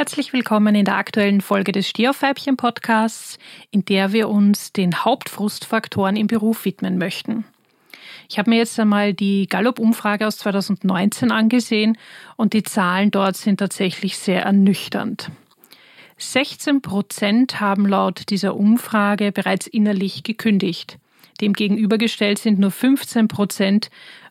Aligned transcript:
Herzlich 0.00 0.32
willkommen 0.32 0.74
in 0.74 0.86
der 0.86 0.96
aktuellen 0.96 1.42
Folge 1.42 1.72
des 1.72 1.86
Stehauffeibchen 1.86 2.56
Podcasts, 2.56 3.38
in 3.70 3.84
der 3.84 4.14
wir 4.14 4.30
uns 4.30 4.72
den 4.72 5.04
Hauptfrustfaktoren 5.04 6.16
im 6.16 6.26
Beruf 6.26 6.64
widmen 6.64 6.96
möchten. 6.96 7.44
Ich 8.26 8.38
habe 8.38 8.48
mir 8.48 8.56
jetzt 8.56 8.80
einmal 8.80 9.12
die 9.12 9.46
Gallup-Umfrage 9.46 10.26
aus 10.26 10.38
2019 10.38 11.30
angesehen 11.30 11.98
und 12.36 12.54
die 12.54 12.62
Zahlen 12.62 13.10
dort 13.10 13.36
sind 13.36 13.58
tatsächlich 13.58 14.16
sehr 14.16 14.44
ernüchternd. 14.44 15.30
16 16.16 16.80
Prozent 16.80 17.60
haben 17.60 17.84
laut 17.84 18.30
dieser 18.30 18.56
Umfrage 18.56 19.32
bereits 19.32 19.66
innerlich 19.66 20.22
gekündigt. 20.22 20.96
Dem 21.42 21.52
gegenübergestellt 21.52 22.38
sind 22.38 22.58
nur 22.58 22.70
15 22.70 23.28
Prozent 23.28 23.90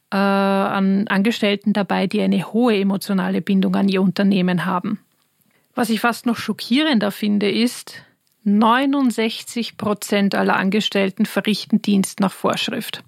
äh, 0.09 0.17
an 0.17 1.07
Angestellten 1.09 1.73
dabei, 1.73 2.07
die 2.07 2.21
eine 2.21 2.51
hohe 2.51 2.75
emotionale 2.75 3.41
Bindung 3.41 3.75
an 3.75 3.88
ihr 3.88 4.01
Unternehmen 4.01 4.65
haben. 4.65 4.99
Was 5.75 5.89
ich 5.89 5.99
fast 5.99 6.25
noch 6.25 6.38
schockierender 6.38 7.11
finde, 7.11 7.50
ist, 7.50 8.04
69 8.43 9.78
Prozent 9.78 10.36
aller 10.36 10.55
Angestellten 10.55 11.25
verrichten 11.25 11.82
Dienst 11.82 12.19
nach 12.19 12.32
Vorschrift. 12.32 13.04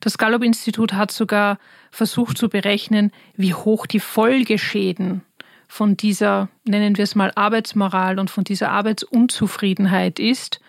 Das 0.00 0.18
Gallup-Institut 0.18 0.92
hat 0.92 1.10
sogar 1.10 1.58
versucht 1.90 2.38
zu 2.38 2.48
berechnen, 2.48 3.10
wie 3.34 3.54
hoch 3.54 3.86
die 3.86 4.00
Folgeschäden 4.00 5.22
von 5.66 5.96
dieser, 5.96 6.48
nennen 6.64 6.96
wir 6.96 7.04
es 7.04 7.14
mal, 7.14 7.32
Arbeitsmoral 7.34 8.18
und 8.18 8.30
von 8.30 8.44
dieser 8.44 8.70
Arbeitsunzufriedenheit 8.70 10.18
ist 10.18 10.60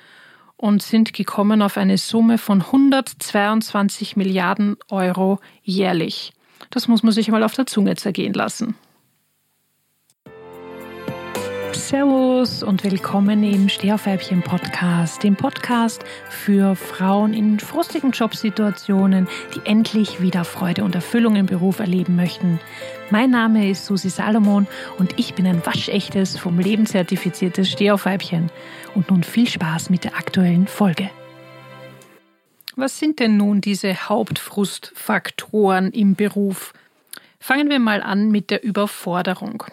und 0.57 0.81
sind 0.81 1.13
gekommen 1.13 1.61
auf 1.61 1.77
eine 1.77 1.97
Summe 1.97 2.37
von 2.37 2.61
122 2.61 4.15
Milliarden 4.15 4.77
Euro 4.89 5.39
jährlich. 5.61 6.33
Das 6.71 6.87
muss 6.87 7.03
man 7.03 7.11
sich 7.11 7.27
mal 7.27 7.43
auf 7.43 7.53
der 7.53 7.67
Zunge 7.67 7.95
zergehen 7.95 8.33
lassen. 8.33 8.75
Servus 11.75 12.63
und 12.63 12.83
willkommen 12.83 13.43
im 13.43 13.67
Stehaufweibchen 13.67 14.41
Podcast, 14.41 15.21
dem 15.23 15.35
Podcast 15.35 16.03
für 16.29 16.75
Frauen 16.75 17.33
in 17.33 17.59
frustigen 17.59 18.11
Jobsituationen, 18.11 19.27
die 19.53 19.69
endlich 19.69 20.21
wieder 20.21 20.45
Freude 20.45 20.83
und 20.83 20.95
Erfüllung 20.95 21.35
im 21.35 21.45
Beruf 21.45 21.79
erleben 21.79 22.15
möchten. 22.15 22.59
Mein 23.11 23.29
Name 23.29 23.69
ist 23.69 23.85
Susi 23.85 24.09
Salomon 24.09 24.67
und 24.97 25.19
ich 25.19 25.35
bin 25.35 25.45
ein 25.45 25.65
waschechtes, 25.65 26.37
vom 26.37 26.59
Leben 26.59 26.85
zertifiziertes 26.85 27.69
Stehaufweibchen. 27.69 28.49
Und 28.95 29.11
nun 29.11 29.23
viel 29.23 29.47
Spaß 29.47 29.89
mit 29.89 30.05
der 30.05 30.15
aktuellen 30.15 30.67
Folge. 30.67 31.09
Was 32.77 32.97
sind 32.97 33.19
denn 33.19 33.37
nun 33.37 33.59
diese 33.61 34.09
Hauptfrustfaktoren 34.09 35.91
im 35.91 36.15
Beruf? 36.15 36.73
Fangen 37.39 37.69
wir 37.69 37.79
mal 37.79 38.01
an 38.01 38.31
mit 38.31 38.49
der 38.49 38.63
Überforderung. 38.63 39.65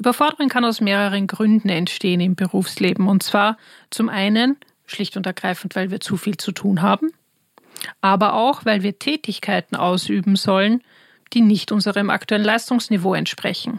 Überforderung 0.00 0.48
kann 0.48 0.64
aus 0.64 0.80
mehreren 0.80 1.26
Gründen 1.26 1.68
entstehen 1.68 2.20
im 2.20 2.34
Berufsleben. 2.34 3.06
Und 3.06 3.22
zwar 3.22 3.58
zum 3.90 4.08
einen 4.08 4.56
schlicht 4.86 5.16
und 5.18 5.26
ergreifend, 5.26 5.76
weil 5.76 5.90
wir 5.90 6.00
zu 6.00 6.16
viel 6.16 6.38
zu 6.38 6.52
tun 6.52 6.80
haben, 6.80 7.10
aber 8.00 8.32
auch, 8.32 8.64
weil 8.64 8.82
wir 8.82 8.98
Tätigkeiten 8.98 9.76
ausüben 9.76 10.36
sollen, 10.36 10.82
die 11.34 11.42
nicht 11.42 11.70
unserem 11.70 12.08
aktuellen 12.08 12.44
Leistungsniveau 12.44 13.14
entsprechen. 13.14 13.78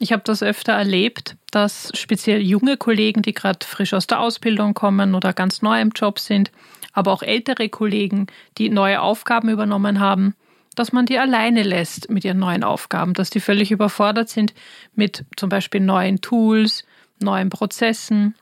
Ich 0.00 0.12
habe 0.12 0.22
das 0.24 0.42
öfter 0.42 0.72
erlebt, 0.72 1.36
dass 1.52 1.90
speziell 1.94 2.42
junge 2.42 2.76
Kollegen, 2.76 3.22
die 3.22 3.32
gerade 3.32 3.64
frisch 3.64 3.94
aus 3.94 4.08
der 4.08 4.20
Ausbildung 4.20 4.74
kommen 4.74 5.14
oder 5.14 5.32
ganz 5.32 5.62
neu 5.62 5.80
im 5.80 5.90
Job 5.90 6.18
sind, 6.18 6.50
aber 6.92 7.12
auch 7.12 7.22
ältere 7.22 7.68
Kollegen, 7.68 8.26
die 8.58 8.70
neue 8.70 9.00
Aufgaben 9.00 9.48
übernommen 9.48 10.00
haben, 10.00 10.34
dass 10.78 10.92
man 10.92 11.06
die 11.06 11.18
alleine 11.18 11.62
lässt 11.62 12.08
mit 12.08 12.24
ihren 12.24 12.38
neuen 12.38 12.62
Aufgaben, 12.62 13.14
dass 13.14 13.30
die 13.30 13.40
völlig 13.40 13.70
überfordert 13.70 14.28
sind 14.28 14.54
mit 14.94 15.24
zum 15.36 15.48
Beispiel 15.48 15.80
neuen 15.80 16.20
Tools, 16.20 16.84
neuen 17.18 17.50
Prozessen 17.50 18.34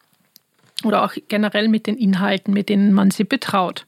oder 0.84 1.02
auch 1.04 1.14
generell 1.28 1.68
mit 1.68 1.86
den 1.86 1.96
Inhalten, 1.96 2.52
mit 2.52 2.68
denen 2.68 2.92
man 2.92 3.10
sie 3.10 3.24
betraut. 3.24 3.86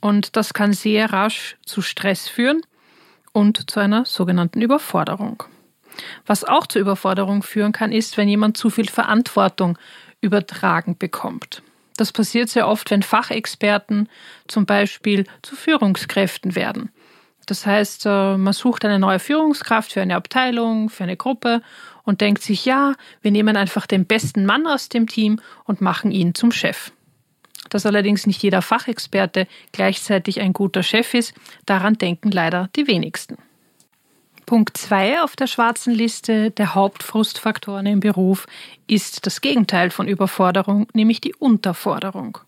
Und 0.00 0.36
das 0.36 0.54
kann 0.54 0.72
sehr 0.72 1.12
rasch 1.12 1.56
zu 1.66 1.82
Stress 1.82 2.28
führen 2.28 2.62
und 3.32 3.70
zu 3.70 3.80
einer 3.80 4.06
sogenannten 4.06 4.62
Überforderung. 4.62 5.42
Was 6.24 6.44
auch 6.44 6.66
zur 6.66 6.80
Überforderung 6.80 7.42
führen 7.42 7.72
kann, 7.72 7.92
ist, 7.92 8.16
wenn 8.16 8.28
jemand 8.28 8.56
zu 8.56 8.70
viel 8.70 8.88
Verantwortung 8.88 9.78
übertragen 10.20 10.96
bekommt. 10.96 11.62
Das 11.96 12.12
passiert 12.12 12.48
sehr 12.48 12.68
oft, 12.68 12.90
wenn 12.90 13.02
Fachexperten 13.02 14.08
zum 14.48 14.66
Beispiel 14.66 15.24
zu 15.42 15.56
Führungskräften 15.56 16.54
werden. 16.54 16.90
Das 17.46 17.64
heißt, 17.64 18.06
äh, 18.06 18.36
man 18.36 18.52
sucht 18.52 18.84
eine 18.84 18.98
neue 18.98 19.20
Führungskraft 19.20 19.92
für 19.92 20.02
eine 20.02 20.16
Abteilung, 20.16 20.90
für 20.90 21.04
eine 21.04 21.16
Gruppe 21.16 21.62
und 22.02 22.20
denkt 22.20 22.42
sich, 22.42 22.64
ja, 22.64 22.94
wir 23.22 23.30
nehmen 23.30 23.56
einfach 23.56 23.86
den 23.86 24.04
besten 24.04 24.44
Mann 24.44 24.66
aus 24.66 24.88
dem 24.88 25.06
Team 25.06 25.40
und 25.64 25.80
machen 25.80 26.10
ihn 26.10 26.34
zum 26.34 26.50
Chef. 26.50 26.92
Dass 27.70 27.86
allerdings 27.86 28.26
nicht 28.26 28.42
jeder 28.42 28.62
Fachexperte 28.62 29.46
gleichzeitig 29.72 30.40
ein 30.40 30.52
guter 30.52 30.82
Chef 30.82 31.14
ist, 31.14 31.34
daran 31.66 31.94
denken 31.94 32.30
leider 32.30 32.68
die 32.76 32.86
wenigsten. 32.86 33.38
Punkt 34.44 34.76
2 34.76 35.22
auf 35.22 35.34
der 35.34 35.48
schwarzen 35.48 35.92
Liste 35.92 36.52
der 36.52 36.76
Hauptfrustfaktoren 36.76 37.86
im 37.86 37.98
Beruf 37.98 38.46
ist 38.86 39.26
das 39.26 39.40
Gegenteil 39.40 39.90
von 39.90 40.06
Überforderung, 40.06 40.86
nämlich 40.92 41.20
die 41.20 41.34
Unterforderung. 41.34 42.38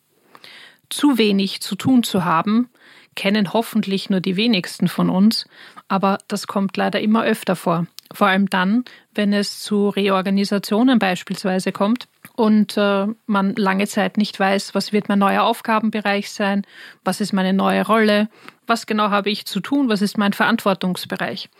Zu 0.91 1.19
wenig 1.19 1.61
zu 1.61 1.75
tun 1.75 2.05
zu 2.05 2.25
haben, 2.25 2.69
kennen 3.19 3.53
hoffentlich 3.53 4.11
nur 4.11 4.21
die 4.21 4.37
wenigsten 4.37 4.87
von 4.87 5.11
uns, 5.11 5.45
aber 5.89 6.19
das 6.29 6.47
kommt 6.47 6.77
leider 6.77 7.01
immer 7.01 7.25
öfter 7.25 7.57
vor. 7.57 7.89
Vor 8.13 8.29
allem 8.29 8.49
dann, 8.49 8.85
wenn 9.13 9.33
es 9.33 9.61
zu 9.61 9.89
Reorganisationen 9.89 11.01
beispielsweise 11.01 11.73
kommt 11.73 12.07
und 12.37 12.77
äh, 12.77 13.09
man 13.27 13.57
lange 13.57 13.89
Zeit 13.89 14.19
nicht 14.19 14.39
weiß, 14.39 14.73
was 14.77 14.93
wird 14.93 15.09
mein 15.09 15.19
neuer 15.19 15.43
Aufgabenbereich 15.43 16.31
sein, 16.31 16.65
was 17.03 17.21
ist 17.21 17.33
meine 17.33 17.53
neue 17.53 17.85
Rolle, 17.85 18.29
was 18.69 18.87
genau 18.87 19.11
habe 19.11 19.31
ich 19.31 19.47
zu 19.47 19.59
tun, 19.59 19.89
was 19.89 20.01
ist 20.01 20.17
mein 20.17 20.33
Verantwortungsbereich. 20.33 21.51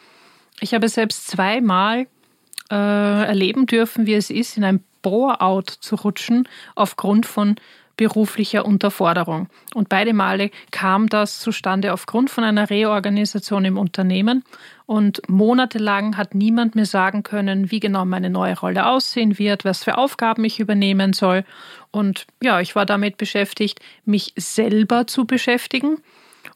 Ich 0.61 0.75
habe 0.75 0.89
selbst 0.89 1.27
zweimal 1.27 2.07
äh, 2.71 2.77
erleben 3.27 3.67
dürfen, 3.67 4.07
wie 4.07 4.15
es 4.15 4.31
ist, 4.31 4.57
in 4.57 4.63
ein 4.63 4.85
Bore-out 5.03 5.71
zu 5.71 5.97
rutschen 5.97 6.49
aufgrund 6.77 7.27
von 7.27 7.57
beruflicher 7.99 8.65
Unterforderung. 8.65 9.49
Und 9.75 9.91
beide 9.91 10.15
Male 10.15 10.51
kam 10.71 11.11
das 11.11 11.41
zustande 11.41 11.93
aufgrund 11.93 12.31
von 12.31 12.45
einer 12.45 12.71
Reorganisation 12.71 13.67
im 13.67 13.77
Unternehmen. 13.77 14.45
Und 14.87 15.21
monatelang 15.29 16.17
hat 16.17 16.35
niemand 16.35 16.75
mir 16.75 16.87
sagen 16.87 17.25
können, 17.25 17.71
wie 17.71 17.81
genau 17.81 18.07
meine 18.07 18.31
neue 18.31 18.59
Rolle 18.59 18.87
aussehen 18.87 19.39
wird, 19.39 19.67
was 19.67 19.85
für 19.85 19.99
Aufgaben 19.99 20.45
ich 20.45 20.61
übernehmen 20.61 21.13
soll. 21.13 21.45
Und 21.91 22.27
ja, 22.43 22.61
ich 22.61 22.75
war 22.75 22.87
damit 22.87 23.19
beschäftigt, 23.19 23.81
mich 24.07 24.33
selber 24.37 25.07
zu 25.07 25.27
beschäftigen. 25.27 25.99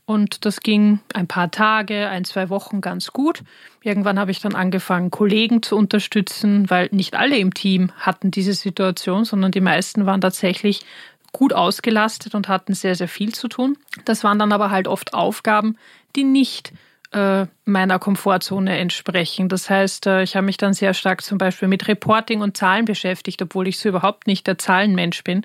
Und 0.04 0.44
das 0.44 0.60
ging 0.60 1.00
ein 1.14 1.26
paar 1.26 1.50
Tage, 1.50 2.08
ein, 2.08 2.24
zwei 2.24 2.48
Wochen 2.50 2.80
ganz 2.80 3.12
gut. 3.12 3.42
Irgendwann 3.82 4.18
habe 4.18 4.30
ich 4.30 4.40
dann 4.40 4.54
angefangen, 4.54 5.10
Kollegen 5.10 5.62
zu 5.62 5.76
unterstützen, 5.76 6.68
weil 6.70 6.88
nicht 6.92 7.14
alle 7.14 7.38
im 7.38 7.54
Team 7.54 7.92
hatten 7.98 8.30
diese 8.30 8.54
Situation, 8.54 9.24
sondern 9.24 9.52
die 9.52 9.60
meisten 9.60 10.04
waren 10.04 10.20
tatsächlich 10.20 10.84
gut 11.32 11.52
ausgelastet 11.52 12.34
und 12.34 12.48
hatten 12.48 12.74
sehr, 12.74 12.94
sehr 12.94 13.08
viel 13.08 13.34
zu 13.34 13.48
tun. 13.48 13.76
Das 14.04 14.22
waren 14.22 14.38
dann 14.38 14.52
aber 14.52 14.70
halt 14.70 14.86
oft 14.86 15.14
Aufgaben, 15.14 15.76
die 16.14 16.24
nicht 16.24 16.72
äh, 17.12 17.46
meiner 17.64 17.98
Komfortzone 17.98 18.78
entsprechen. 18.78 19.48
Das 19.48 19.68
heißt, 19.68 20.06
äh, 20.06 20.22
ich 20.22 20.34
habe 20.34 20.46
mich 20.46 20.56
dann 20.56 20.72
sehr 20.72 20.94
stark 20.94 21.22
zum 21.22 21.38
Beispiel 21.38 21.68
mit 21.68 21.86
Reporting 21.88 22.40
und 22.40 22.56
Zahlen 22.56 22.84
beschäftigt, 22.84 23.40
obwohl 23.42 23.68
ich 23.68 23.78
so 23.78 23.88
überhaupt 23.88 24.26
nicht 24.26 24.46
der 24.46 24.58
Zahlenmensch 24.58 25.22
bin. 25.22 25.44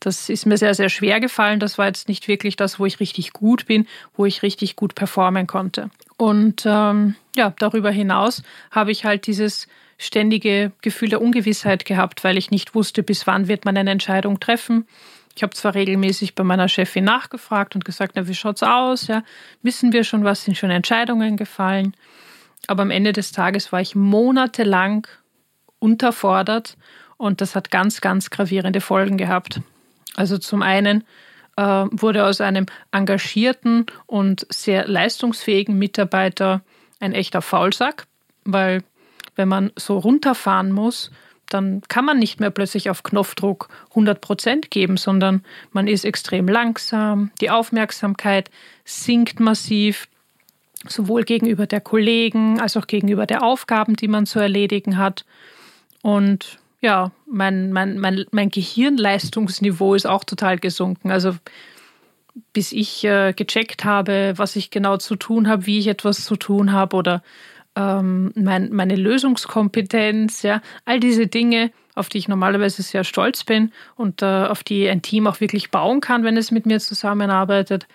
Das 0.00 0.28
ist 0.28 0.46
mir 0.46 0.56
sehr, 0.56 0.74
sehr 0.74 0.88
schwer 0.88 1.20
gefallen. 1.20 1.60
Das 1.60 1.76
war 1.76 1.86
jetzt 1.86 2.08
nicht 2.08 2.28
wirklich 2.28 2.56
das, 2.56 2.78
wo 2.78 2.86
ich 2.86 3.00
richtig 3.00 3.32
gut 3.32 3.66
bin, 3.66 3.86
wo 4.16 4.26
ich 4.26 4.42
richtig 4.42 4.76
gut 4.76 4.94
performen 4.94 5.46
konnte. 5.46 5.90
Und 6.16 6.62
ähm, 6.66 7.16
ja, 7.36 7.52
darüber 7.58 7.90
hinaus 7.90 8.42
habe 8.70 8.92
ich 8.92 9.04
halt 9.04 9.26
dieses 9.26 9.66
ständige 9.98 10.70
Gefühl 10.82 11.08
der 11.08 11.20
Ungewissheit 11.20 11.84
gehabt, 11.84 12.22
weil 12.22 12.38
ich 12.38 12.52
nicht 12.52 12.74
wusste, 12.74 13.02
bis 13.02 13.26
wann 13.26 13.48
wird 13.48 13.64
man 13.64 13.76
eine 13.76 13.90
Entscheidung 13.90 14.38
treffen. 14.38 14.86
Ich 15.38 15.44
habe 15.44 15.54
zwar 15.54 15.76
regelmäßig 15.76 16.34
bei 16.34 16.42
meiner 16.42 16.68
Chefin 16.68 17.04
nachgefragt 17.04 17.76
und 17.76 17.84
gesagt, 17.84 18.16
na, 18.16 18.26
wie 18.26 18.34
schaut's 18.34 18.64
aus? 18.64 19.06
Ja, 19.06 19.22
wissen 19.62 19.92
wir 19.92 20.02
schon, 20.02 20.24
was 20.24 20.42
sind 20.42 20.56
schon 20.56 20.72
Entscheidungen 20.72 21.36
gefallen? 21.36 21.94
Aber 22.66 22.82
am 22.82 22.90
Ende 22.90 23.12
des 23.12 23.30
Tages 23.30 23.70
war 23.70 23.80
ich 23.80 23.94
monatelang 23.94 25.06
unterfordert 25.78 26.76
und 27.18 27.40
das 27.40 27.54
hat 27.54 27.70
ganz, 27.70 28.00
ganz 28.00 28.30
gravierende 28.30 28.80
Folgen 28.80 29.16
gehabt. 29.16 29.60
Also 30.16 30.38
zum 30.38 30.60
einen 30.60 31.04
äh, 31.56 31.62
wurde 31.62 32.26
aus 32.26 32.40
einem 32.40 32.66
engagierten 32.90 33.86
und 34.06 34.44
sehr 34.50 34.88
leistungsfähigen 34.88 35.78
Mitarbeiter 35.78 36.62
ein 36.98 37.12
echter 37.12 37.42
Faulsack, 37.42 38.08
weil 38.44 38.82
wenn 39.36 39.46
man 39.46 39.70
so 39.76 39.98
runterfahren 39.98 40.72
muss, 40.72 41.12
dann 41.48 41.82
kann 41.88 42.04
man 42.04 42.18
nicht 42.18 42.40
mehr 42.40 42.50
plötzlich 42.50 42.90
auf 42.90 43.02
Knopfdruck 43.02 43.68
100 43.90 44.20
Prozent 44.20 44.70
geben, 44.70 44.96
sondern 44.96 45.42
man 45.72 45.88
ist 45.88 46.04
extrem 46.04 46.46
langsam. 46.48 47.30
Die 47.40 47.50
Aufmerksamkeit 47.50 48.50
sinkt 48.84 49.40
massiv, 49.40 50.08
sowohl 50.86 51.24
gegenüber 51.24 51.66
der 51.66 51.80
Kollegen 51.80 52.60
als 52.60 52.76
auch 52.76 52.86
gegenüber 52.86 53.26
der 53.26 53.42
Aufgaben, 53.42 53.96
die 53.96 54.08
man 54.08 54.26
zu 54.26 54.38
erledigen 54.38 54.98
hat. 54.98 55.24
Und 56.02 56.58
ja, 56.80 57.10
mein, 57.26 57.72
mein, 57.72 57.98
mein, 57.98 58.24
mein 58.30 58.50
Gehirnleistungsniveau 58.50 59.94
ist 59.94 60.06
auch 60.06 60.24
total 60.24 60.58
gesunken. 60.58 61.10
Also 61.10 61.34
bis 62.52 62.72
ich 62.72 63.04
äh, 63.04 63.32
gecheckt 63.32 63.84
habe, 63.84 64.34
was 64.36 64.54
ich 64.54 64.70
genau 64.70 64.96
zu 64.96 65.16
tun 65.16 65.48
habe, 65.48 65.66
wie 65.66 65.78
ich 65.78 65.88
etwas 65.88 66.24
zu 66.24 66.36
tun 66.36 66.72
habe 66.72 66.96
oder 66.96 67.22
ähm, 67.78 68.32
mein, 68.34 68.72
meine 68.72 68.96
Lösungskompetenz, 68.96 70.42
ja, 70.42 70.60
all 70.84 70.98
diese 70.98 71.28
Dinge, 71.28 71.70
auf 71.94 72.08
die 72.08 72.18
ich 72.18 72.28
normalerweise 72.28 72.82
sehr 72.82 73.04
stolz 73.04 73.44
bin 73.44 73.72
und 73.94 74.22
äh, 74.22 74.26
auf 74.26 74.64
die 74.64 74.88
ein 74.88 75.02
Team 75.02 75.26
auch 75.26 75.40
wirklich 75.40 75.70
bauen 75.70 76.00
kann, 76.00 76.24
wenn 76.24 76.36
es 76.36 76.50
mit 76.50 76.66
mir 76.66 76.80
zusammenarbeitet, 76.80 77.86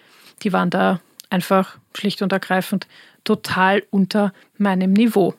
die 0.41 0.53
waren 0.53 0.69
da 0.69 0.99
einfach 1.29 1.77
schlicht 1.93 2.21
und 2.21 2.31
ergreifend 2.31 2.87
total 3.23 3.83
unter 3.91 4.33
meinem 4.57 4.93
Niveau. 4.93 5.33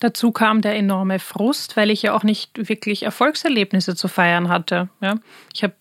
Dazu 0.00 0.30
kam 0.30 0.60
der 0.60 0.76
enorme 0.76 1.18
Frust, 1.18 1.76
weil 1.76 1.90
ich 1.90 2.02
ja 2.02 2.14
auch 2.14 2.22
nicht 2.22 2.68
wirklich 2.68 3.02
Erfolgserlebnisse 3.02 3.96
zu 3.96 4.06
feiern 4.06 4.48
hatte. 4.48 4.88
Ja, 5.00 5.16
ich 5.52 5.64
habe 5.64 5.74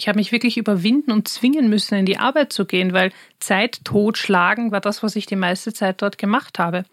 hab 0.00 0.16
mich 0.16 0.32
wirklich 0.32 0.58
überwinden 0.58 1.12
und 1.12 1.28
zwingen 1.28 1.70
müssen, 1.70 1.94
in 1.94 2.06
die 2.06 2.18
Arbeit 2.18 2.52
zu 2.52 2.66
gehen, 2.66 2.92
weil 2.92 3.10
Zeit 3.40 3.84
totschlagen 3.84 4.70
war 4.70 4.80
das, 4.80 5.02
was 5.02 5.16
ich 5.16 5.26
die 5.26 5.36
meiste 5.36 5.72
Zeit 5.72 6.02
dort 6.02 6.18
gemacht 6.18 6.58
habe. 6.58 6.84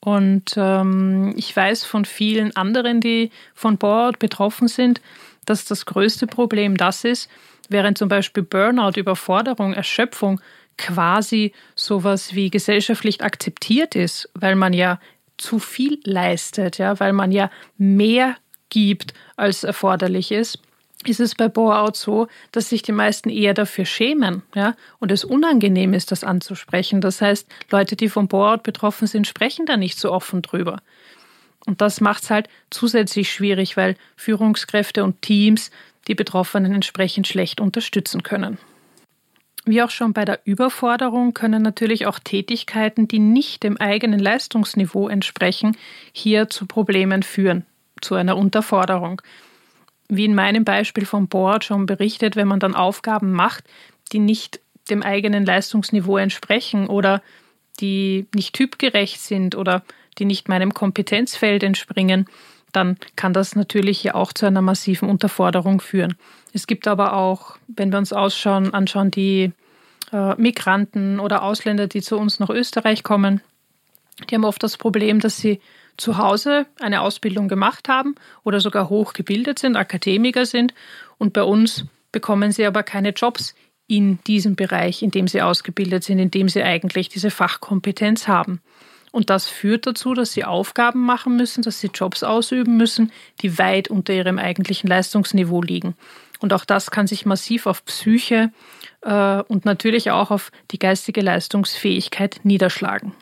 Und 0.00 0.54
ähm, 0.56 1.32
ich 1.36 1.54
weiß 1.54 1.84
von 1.84 2.04
vielen 2.04 2.54
anderen, 2.56 3.00
die 3.00 3.30
von 3.54 3.78
Board 3.78 4.18
betroffen 4.18 4.68
sind, 4.68 5.00
dass 5.44 5.64
das 5.64 5.86
größte 5.86 6.26
Problem 6.26 6.76
das 6.76 7.04
ist, 7.04 7.30
während 7.68 7.98
zum 7.98 8.08
Beispiel 8.08 8.42
Burnout, 8.42 8.98
Überforderung, 8.98 9.72
Erschöpfung 9.72 10.40
quasi 10.78 11.52
sowas 11.74 12.34
wie 12.34 12.50
gesellschaftlich 12.50 13.22
akzeptiert 13.22 13.94
ist, 13.94 14.28
weil 14.34 14.56
man 14.56 14.72
ja 14.72 14.98
zu 15.42 15.58
viel 15.58 16.00
leistet, 16.04 16.78
ja, 16.78 16.98
weil 17.00 17.12
man 17.12 17.32
ja 17.32 17.50
mehr 17.76 18.36
gibt, 18.68 19.12
als 19.36 19.64
erforderlich 19.64 20.32
ist, 20.32 20.58
ist 21.04 21.20
es 21.20 21.34
bei 21.34 21.48
Bore-out 21.48 21.96
so, 21.96 22.28
dass 22.52 22.68
sich 22.68 22.82
die 22.82 22.92
meisten 22.92 23.28
eher 23.28 23.54
dafür 23.54 23.84
schämen, 23.84 24.42
ja, 24.54 24.74
und 24.98 25.10
es 25.10 25.24
unangenehm 25.24 25.94
ist, 25.94 26.12
das 26.12 26.24
anzusprechen. 26.24 27.00
Das 27.00 27.20
heißt, 27.20 27.46
Leute, 27.70 27.96
die 27.96 28.08
vom 28.08 28.28
Bore-out 28.28 28.62
betroffen 28.62 29.06
sind, 29.06 29.26
sprechen 29.26 29.66
da 29.66 29.76
nicht 29.76 29.98
so 29.98 30.12
offen 30.12 30.42
drüber. 30.42 30.80
Und 31.66 31.80
das 31.80 32.00
macht 32.00 32.24
es 32.24 32.30
halt 32.30 32.48
zusätzlich 32.70 33.32
schwierig, 33.32 33.76
weil 33.76 33.96
Führungskräfte 34.16 35.04
und 35.04 35.22
Teams 35.22 35.70
die 36.08 36.14
Betroffenen 36.14 36.72
entsprechend 36.72 37.28
schlecht 37.28 37.60
unterstützen 37.60 38.22
können. 38.22 38.58
Wie 39.64 39.82
auch 39.82 39.90
schon 39.90 40.12
bei 40.12 40.24
der 40.24 40.40
Überforderung 40.44 41.34
können 41.34 41.62
natürlich 41.62 42.06
auch 42.06 42.18
Tätigkeiten, 42.18 43.06
die 43.06 43.20
nicht 43.20 43.62
dem 43.62 43.76
eigenen 43.76 44.18
Leistungsniveau 44.18 45.08
entsprechen, 45.08 45.76
hier 46.12 46.48
zu 46.48 46.66
Problemen 46.66 47.22
führen, 47.22 47.64
zu 48.00 48.16
einer 48.16 48.36
Unterforderung. 48.36 49.22
Wie 50.08 50.24
in 50.24 50.34
meinem 50.34 50.64
Beispiel 50.64 51.06
vom 51.06 51.28
Board 51.28 51.64
schon 51.64 51.86
berichtet, 51.86 52.34
wenn 52.34 52.48
man 52.48 52.58
dann 52.58 52.74
Aufgaben 52.74 53.32
macht, 53.32 53.64
die 54.10 54.18
nicht 54.18 54.60
dem 54.90 55.02
eigenen 55.02 55.46
Leistungsniveau 55.46 56.16
entsprechen 56.16 56.88
oder 56.88 57.22
die 57.80 58.26
nicht 58.34 58.54
typgerecht 58.54 59.20
sind 59.20 59.54
oder 59.54 59.84
die 60.18 60.24
nicht 60.24 60.48
meinem 60.48 60.74
Kompetenzfeld 60.74 61.62
entspringen, 61.62 62.26
dann 62.72 62.96
kann 63.16 63.32
das 63.32 63.54
natürlich 63.54 64.00
hier 64.00 64.16
auch 64.16 64.32
zu 64.32 64.46
einer 64.46 64.62
massiven 64.62 65.08
Unterforderung 65.08 65.80
führen. 65.80 66.16
Es 66.52 66.66
gibt 66.66 66.88
aber 66.88 67.14
auch, 67.14 67.56
wenn 67.68 67.90
wir 67.90 67.98
uns 67.98 68.12
ausschauen, 68.12 68.74
anschauen, 68.74 69.10
die 69.10 69.52
äh, 70.12 70.34
Migranten 70.36 71.20
oder 71.20 71.42
Ausländer, 71.42 71.86
die 71.86 72.02
zu 72.02 72.18
uns 72.18 72.40
nach 72.40 72.50
Österreich 72.50 73.02
kommen, 73.02 73.40
die 74.28 74.34
haben 74.34 74.44
oft 74.44 74.62
das 74.62 74.76
Problem, 74.76 75.20
dass 75.20 75.38
sie 75.38 75.60
zu 75.96 76.18
Hause 76.18 76.66
eine 76.80 77.02
Ausbildung 77.02 77.48
gemacht 77.48 77.88
haben 77.88 78.14
oder 78.44 78.60
sogar 78.60 78.88
hochgebildet 78.88 79.58
sind, 79.58 79.76
Akademiker 79.76 80.46
sind 80.46 80.74
und 81.18 81.32
bei 81.32 81.42
uns 81.42 81.84
bekommen 82.12 82.52
sie 82.52 82.66
aber 82.66 82.82
keine 82.82 83.10
Jobs 83.10 83.54
in 83.86 84.18
diesem 84.24 84.54
Bereich, 84.54 85.02
in 85.02 85.10
dem 85.10 85.28
sie 85.28 85.42
ausgebildet 85.42 86.04
sind, 86.04 86.18
in 86.18 86.30
dem 86.30 86.48
sie 86.48 86.62
eigentlich 86.62 87.08
diese 87.08 87.30
Fachkompetenz 87.30 88.26
haben. 88.28 88.60
Und 89.12 89.30
das 89.30 89.46
führt 89.46 89.86
dazu, 89.86 90.14
dass 90.14 90.32
sie 90.32 90.44
Aufgaben 90.44 91.04
machen 91.04 91.36
müssen, 91.36 91.62
dass 91.62 91.78
sie 91.78 91.90
Jobs 91.94 92.22
ausüben 92.24 92.76
müssen, 92.76 93.12
die 93.42 93.58
weit 93.58 93.88
unter 93.88 94.12
ihrem 94.14 94.38
eigentlichen 94.38 94.88
Leistungsniveau 94.88 95.62
liegen. 95.62 95.94
Und 96.40 96.52
auch 96.52 96.64
das 96.64 96.90
kann 96.90 97.06
sich 97.06 97.24
massiv 97.24 97.66
auf 97.66 97.84
Psyche 97.84 98.50
äh, 99.02 99.42
und 99.42 99.64
natürlich 99.64 100.10
auch 100.10 100.30
auf 100.30 100.50
die 100.72 100.78
geistige 100.78 101.20
Leistungsfähigkeit 101.20 102.40
niederschlagen. 102.42 103.12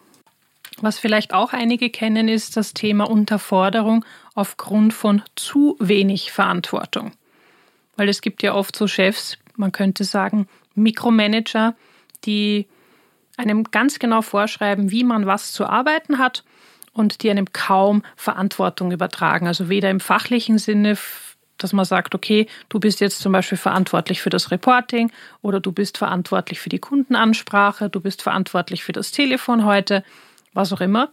Was 0.81 0.99
vielleicht 0.99 1.35
auch 1.35 1.53
einige 1.53 1.91
kennen, 1.91 2.29
ist 2.29 2.57
das 2.57 2.73
Thema 2.73 3.11
Unterforderung 3.11 4.05
aufgrund 4.35 4.95
von 4.95 5.23
zu 5.35 5.77
wenig 5.79 6.33
Verantwortung. 6.33 7.13
Weil 7.97 8.09
es 8.09 8.23
gibt 8.23 8.43
ja 8.43 8.55
oft 8.55 8.75
so 8.75 8.87
Chefs, 8.87 9.37
man 9.57 9.73
könnte 9.73 10.05
sagen 10.05 10.49
Mikromanager, 10.75 11.75
die 12.25 12.67
einem 13.41 13.65
ganz 13.65 13.99
genau 13.99 14.23
vorschreiben, 14.23 14.91
wie 14.91 15.05
man 15.05 15.27
was 15.27 15.53
zu 15.53 15.67
arbeiten 15.67 16.19
hat 16.19 16.45
und 16.93 17.23
die 17.23 17.31
einem 17.31 17.53
kaum 17.53 18.03
Verantwortung 18.17 18.93
übertragen. 18.93 19.47
Also 19.47 19.69
weder 19.69 19.91
im 19.91 20.01
fachlichen 20.01 20.59
Sinne, 20.59 20.97
dass 21.59 21.73
man 21.73 21.85
sagt, 21.85 22.15
okay, 22.15 22.47
du 22.69 22.81
bist 22.81 23.01
jetzt 23.01 23.21
zum 23.21 23.33
Beispiel 23.33 23.59
verantwortlich 23.59 24.23
für 24.23 24.31
das 24.31 24.51
Reporting 24.51 25.11
oder 25.43 25.61
du 25.61 25.73
bist 25.73 25.99
verantwortlich 25.99 26.61
für 26.61 26.69
die 26.69 26.79
Kundenansprache, 26.79 27.91
du 27.91 28.01
bist 28.01 28.23
verantwortlich 28.23 28.85
für 28.85 28.93
das 28.93 29.13
Telefon 29.13 29.65
heute, 29.65 30.05
was 30.53 30.73
auch 30.73 30.81
immer. 30.81 31.11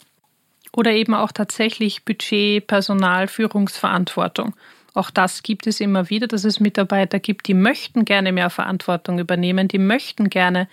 Oder 0.73 0.91
eben 0.91 1.13
auch 1.13 1.31
tatsächlich 1.31 2.03
Budget, 2.03 2.67
Personal, 2.67 3.27
Führungsverantwortung. 3.27 4.53
Auch 4.93 5.11
das 5.11 5.43
gibt 5.43 5.67
es 5.67 5.79
immer 5.79 6.09
wieder, 6.09 6.27
dass 6.27 6.43
es 6.43 6.59
Mitarbeiter 6.59 7.19
gibt, 7.19 7.47
die 7.47 7.53
möchten 7.53 8.03
gerne 8.03 8.31
mehr 8.31 8.49
Verantwortung 8.49 9.19
übernehmen, 9.19 9.67
die 9.67 9.77
möchten 9.77 10.29
gerne 10.29 10.67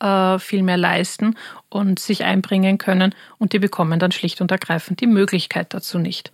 äh, 0.00 0.38
viel 0.38 0.62
mehr 0.62 0.76
leisten 0.76 1.36
und 1.68 1.98
sich 1.98 2.24
einbringen 2.24 2.78
können 2.78 3.14
und 3.38 3.52
die 3.52 3.58
bekommen 3.58 3.98
dann 3.98 4.12
schlicht 4.12 4.40
und 4.40 4.50
ergreifend 4.50 5.00
die 5.00 5.06
Möglichkeit 5.06 5.72
dazu 5.74 5.98
nicht. 5.98 6.32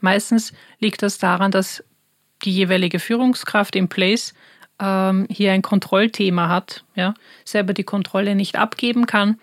Meistens 0.00 0.52
liegt 0.80 1.02
das 1.02 1.18
daran, 1.18 1.50
dass 1.50 1.82
die 2.44 2.52
jeweilige 2.52 2.98
Führungskraft 2.98 3.76
im 3.76 3.88
Place 3.88 4.34
ähm, 4.80 5.26
hier 5.30 5.52
ein 5.52 5.62
Kontrollthema 5.62 6.48
hat, 6.48 6.84
ja, 6.94 7.14
selber 7.44 7.72
die 7.72 7.84
Kontrolle 7.84 8.34
nicht 8.34 8.56
abgeben 8.56 9.06
kann. 9.06 9.38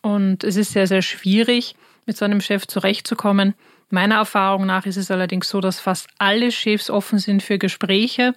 Und 0.00 0.42
es 0.42 0.56
ist 0.56 0.72
sehr, 0.72 0.86
sehr 0.86 1.02
schwierig, 1.02 1.76
mit 2.06 2.16
so 2.16 2.24
einem 2.24 2.40
Chef 2.40 2.66
zurechtzukommen. 2.66 3.54
Meiner 3.90 4.16
Erfahrung 4.16 4.66
nach 4.66 4.86
ist 4.86 4.96
es 4.96 5.10
allerdings 5.10 5.48
so, 5.48 5.60
dass 5.60 5.78
fast 5.78 6.08
alle 6.18 6.50
Chefs 6.50 6.90
offen 6.90 7.18
sind 7.18 7.42
für 7.42 7.58
Gespräche 7.58 8.34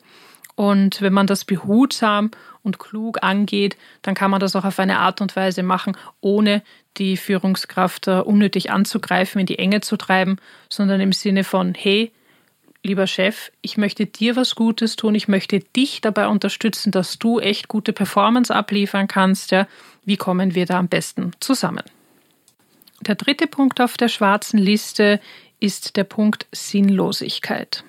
und 0.55 1.01
wenn 1.01 1.13
man 1.13 1.27
das 1.27 1.45
behutsam 1.45 2.31
und 2.63 2.79
klug 2.79 3.19
angeht, 3.21 3.77
dann 4.01 4.15
kann 4.15 4.31
man 4.31 4.39
das 4.39 4.55
auch 4.55 4.65
auf 4.65 4.79
eine 4.79 4.99
Art 4.99 5.21
und 5.21 5.35
Weise 5.35 5.63
machen, 5.63 5.97
ohne 6.21 6.63
die 6.97 7.17
Führungskraft 7.17 8.07
unnötig 8.07 8.71
anzugreifen, 8.71 9.41
in 9.41 9.45
die 9.45 9.59
Enge 9.59 9.81
zu 9.81 9.97
treiben, 9.97 10.37
sondern 10.69 11.01
im 11.01 11.11
Sinne 11.11 11.43
von, 11.43 11.73
hey, 11.73 12.11
lieber 12.83 13.07
Chef, 13.07 13.51
ich 13.61 13.77
möchte 13.77 14.05
dir 14.05 14.35
was 14.35 14.55
Gutes 14.55 14.95
tun, 14.95 15.15
ich 15.15 15.27
möchte 15.27 15.59
dich 15.59 15.99
dabei 16.01 16.27
unterstützen, 16.27 16.91
dass 16.91 17.19
du 17.19 17.39
echt 17.39 17.67
gute 17.67 17.91
Performance 17.91 18.53
abliefern 18.55 19.07
kannst. 19.07 19.51
Ja? 19.51 19.67
Wie 20.05 20.17
kommen 20.17 20.55
wir 20.55 20.65
da 20.65 20.79
am 20.79 20.87
besten 20.87 21.31
zusammen? 21.39 21.83
Der 23.01 23.15
dritte 23.15 23.47
Punkt 23.47 23.81
auf 23.81 23.97
der 23.97 24.07
schwarzen 24.07 24.57
Liste 24.57 25.19
ist 25.59 25.97
der 25.97 26.05
Punkt 26.05 26.47
Sinnlosigkeit. 26.53 27.83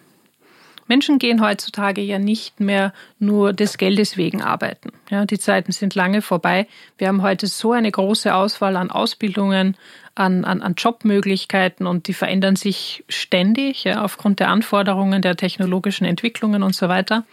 Menschen 0.89 1.19
gehen 1.19 1.41
heutzutage 1.41 2.01
ja 2.01 2.19
nicht 2.19 2.61
mehr 2.61 2.93
nur 3.19 3.53
des 3.53 3.79
Geldes 3.79 4.17
wegen 4.17 4.43
arbeiten. 4.43 4.93
Ja, 5.11 5.25
die 5.25 5.39
Zeiten 5.39 5.73
sind 5.73 5.95
lange 5.95 6.23
vorbei. 6.23 6.67
Wir 6.99 7.09
haben 7.09 7.23
heute 7.23 7.47
so 7.47 7.73
eine 7.73 7.91
große 7.91 8.35
Auswahl 8.35 8.77
an 8.77 8.91
Ausbildungen, 8.91 9.77
an, 10.15 10.45
an, 10.45 10.63
an 10.63 10.75
Jobmöglichkeiten 10.75 11.87
und 11.87 12.09
die 12.09 12.15
verändern 12.15 12.57
sich 12.57 13.05
ständig 13.09 13.85
ja, 13.85 14.03
aufgrund 14.03 14.41
der 14.41 14.49
Anforderungen 14.49 15.23
der 15.23 15.37
technologischen 15.37 16.05
Entwicklungen 16.05 16.63
und 16.63 16.75
so 16.75 16.89
weiter. 16.89 17.25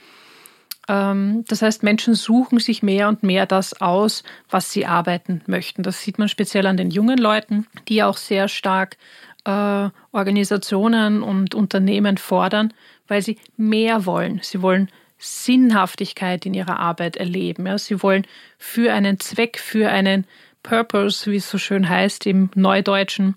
Ähm, 0.88 1.46
das 1.48 1.62
heißt, 1.62 1.84
Menschen 1.84 2.16
suchen 2.16 2.60
sich 2.60 2.84
mehr 2.84 3.08
und 3.08 3.24
mehr 3.24 3.46
das 3.46 3.80
aus, 3.82 4.24
was 4.50 4.72
sie 4.72 4.86
arbeiten 4.86 5.42
möchten. 5.48 5.84
Das 5.84 6.02
sieht 6.02 6.20
man 6.20 6.28
speziell 6.28 6.68
an 6.68 6.78
den 6.78 6.92
jungen 6.92 7.18
Leuten, 7.18 7.68
die 7.88 8.04
auch 8.04 8.18
sehr 8.18 8.48
stark 8.48 8.98
äh, 9.46 9.90
Organisationen 10.12 11.22
und 11.22 11.56
Unternehmen 11.56 12.18
fordern, 12.18 12.74
weil 13.08 13.22
sie 13.22 13.38
mehr 13.58 14.06
wollen. 14.06 14.40
Sie 14.44 14.62
wollen 14.62 14.90
Sinnhaftigkeit 15.18 16.46
in 16.46 16.54
ihrer 16.54 16.80
Arbeit 16.80 17.16
erleben. 17.18 17.66
Ja. 17.66 17.78
Sie 17.78 18.02
wollen 18.04 18.26
für 18.58 18.94
einen 18.94 19.20
Zweck, 19.20 19.58
für 19.58 19.90
einen 19.90 20.26
Purpose, 20.64 21.32
wie 21.32 21.38
es 21.38 21.50
so 21.50 21.58
schön 21.58 21.88
heißt 21.88 22.26
im 22.26 22.50
Neudeutschen, 22.56 23.36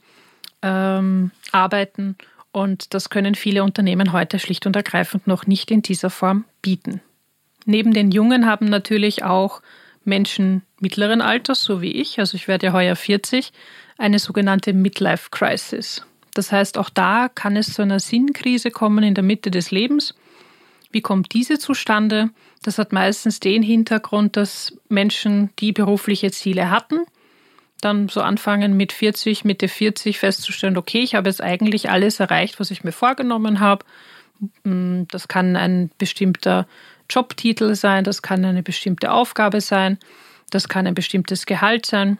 ähm, 0.62 1.30
arbeiten. 1.52 2.16
Und 2.52 2.94
das 2.94 3.10
können 3.10 3.34
viele 3.34 3.62
Unternehmen 3.62 4.12
heute 4.12 4.38
schlicht 4.38 4.66
und 4.66 4.74
ergreifend 4.76 5.26
noch 5.26 5.46
nicht 5.46 5.70
in 5.70 5.82
dieser 5.82 6.10
Form 6.10 6.44
bieten. 6.62 7.00
Neben 7.66 7.92
den 7.92 8.10
Jungen 8.10 8.46
haben 8.46 8.66
natürlich 8.66 9.24
auch 9.24 9.60
Menschen 10.04 10.62
mittleren 10.80 11.20
Alters, 11.20 11.62
so 11.62 11.82
wie 11.82 11.92
ich, 11.92 12.18
also 12.18 12.36
ich 12.36 12.48
werde 12.48 12.66
ja 12.66 12.72
heuer 12.72 12.96
40, 12.96 13.52
eine 13.98 14.18
sogenannte 14.18 14.72
Midlife 14.72 15.30
Crisis. 15.30 16.06
Das 16.36 16.52
heißt, 16.52 16.76
auch 16.76 16.90
da 16.90 17.30
kann 17.34 17.56
es 17.56 17.72
zu 17.72 17.80
einer 17.80 17.98
Sinnkrise 17.98 18.70
kommen 18.70 19.02
in 19.02 19.14
der 19.14 19.24
Mitte 19.24 19.50
des 19.50 19.70
Lebens. 19.70 20.14
Wie 20.92 21.00
kommt 21.00 21.32
diese 21.32 21.58
zustande? 21.58 22.28
Das 22.62 22.76
hat 22.76 22.92
meistens 22.92 23.40
den 23.40 23.62
Hintergrund, 23.62 24.36
dass 24.36 24.76
Menschen, 24.90 25.48
die 25.58 25.72
berufliche 25.72 26.30
Ziele 26.30 26.68
hatten, 26.70 27.00
dann 27.80 28.10
so 28.10 28.20
anfangen 28.20 28.76
mit 28.76 28.92
40, 28.92 29.44
Mitte 29.44 29.68
40 29.68 30.18
festzustellen, 30.18 30.76
okay, 30.76 30.98
ich 30.98 31.14
habe 31.14 31.28
jetzt 31.30 31.42
eigentlich 31.42 31.88
alles 31.88 32.20
erreicht, 32.20 32.60
was 32.60 32.70
ich 32.70 32.84
mir 32.84 32.92
vorgenommen 32.92 33.60
habe. 33.60 33.86
Mm, 34.64 35.04
das 35.08 35.28
kann 35.28 35.56
ein 35.56 35.90
bestimmter 35.96 36.66
Jobtitel 37.08 37.74
sein, 37.74 38.04
das 38.04 38.20
kann 38.20 38.44
eine 38.44 38.62
bestimmte 38.62 39.10
Aufgabe 39.10 39.62
sein, 39.62 39.98
das 40.50 40.68
kann 40.68 40.86
ein 40.86 40.94
bestimmtes 40.94 41.46
Gehalt 41.46 41.86
sein, 41.86 42.18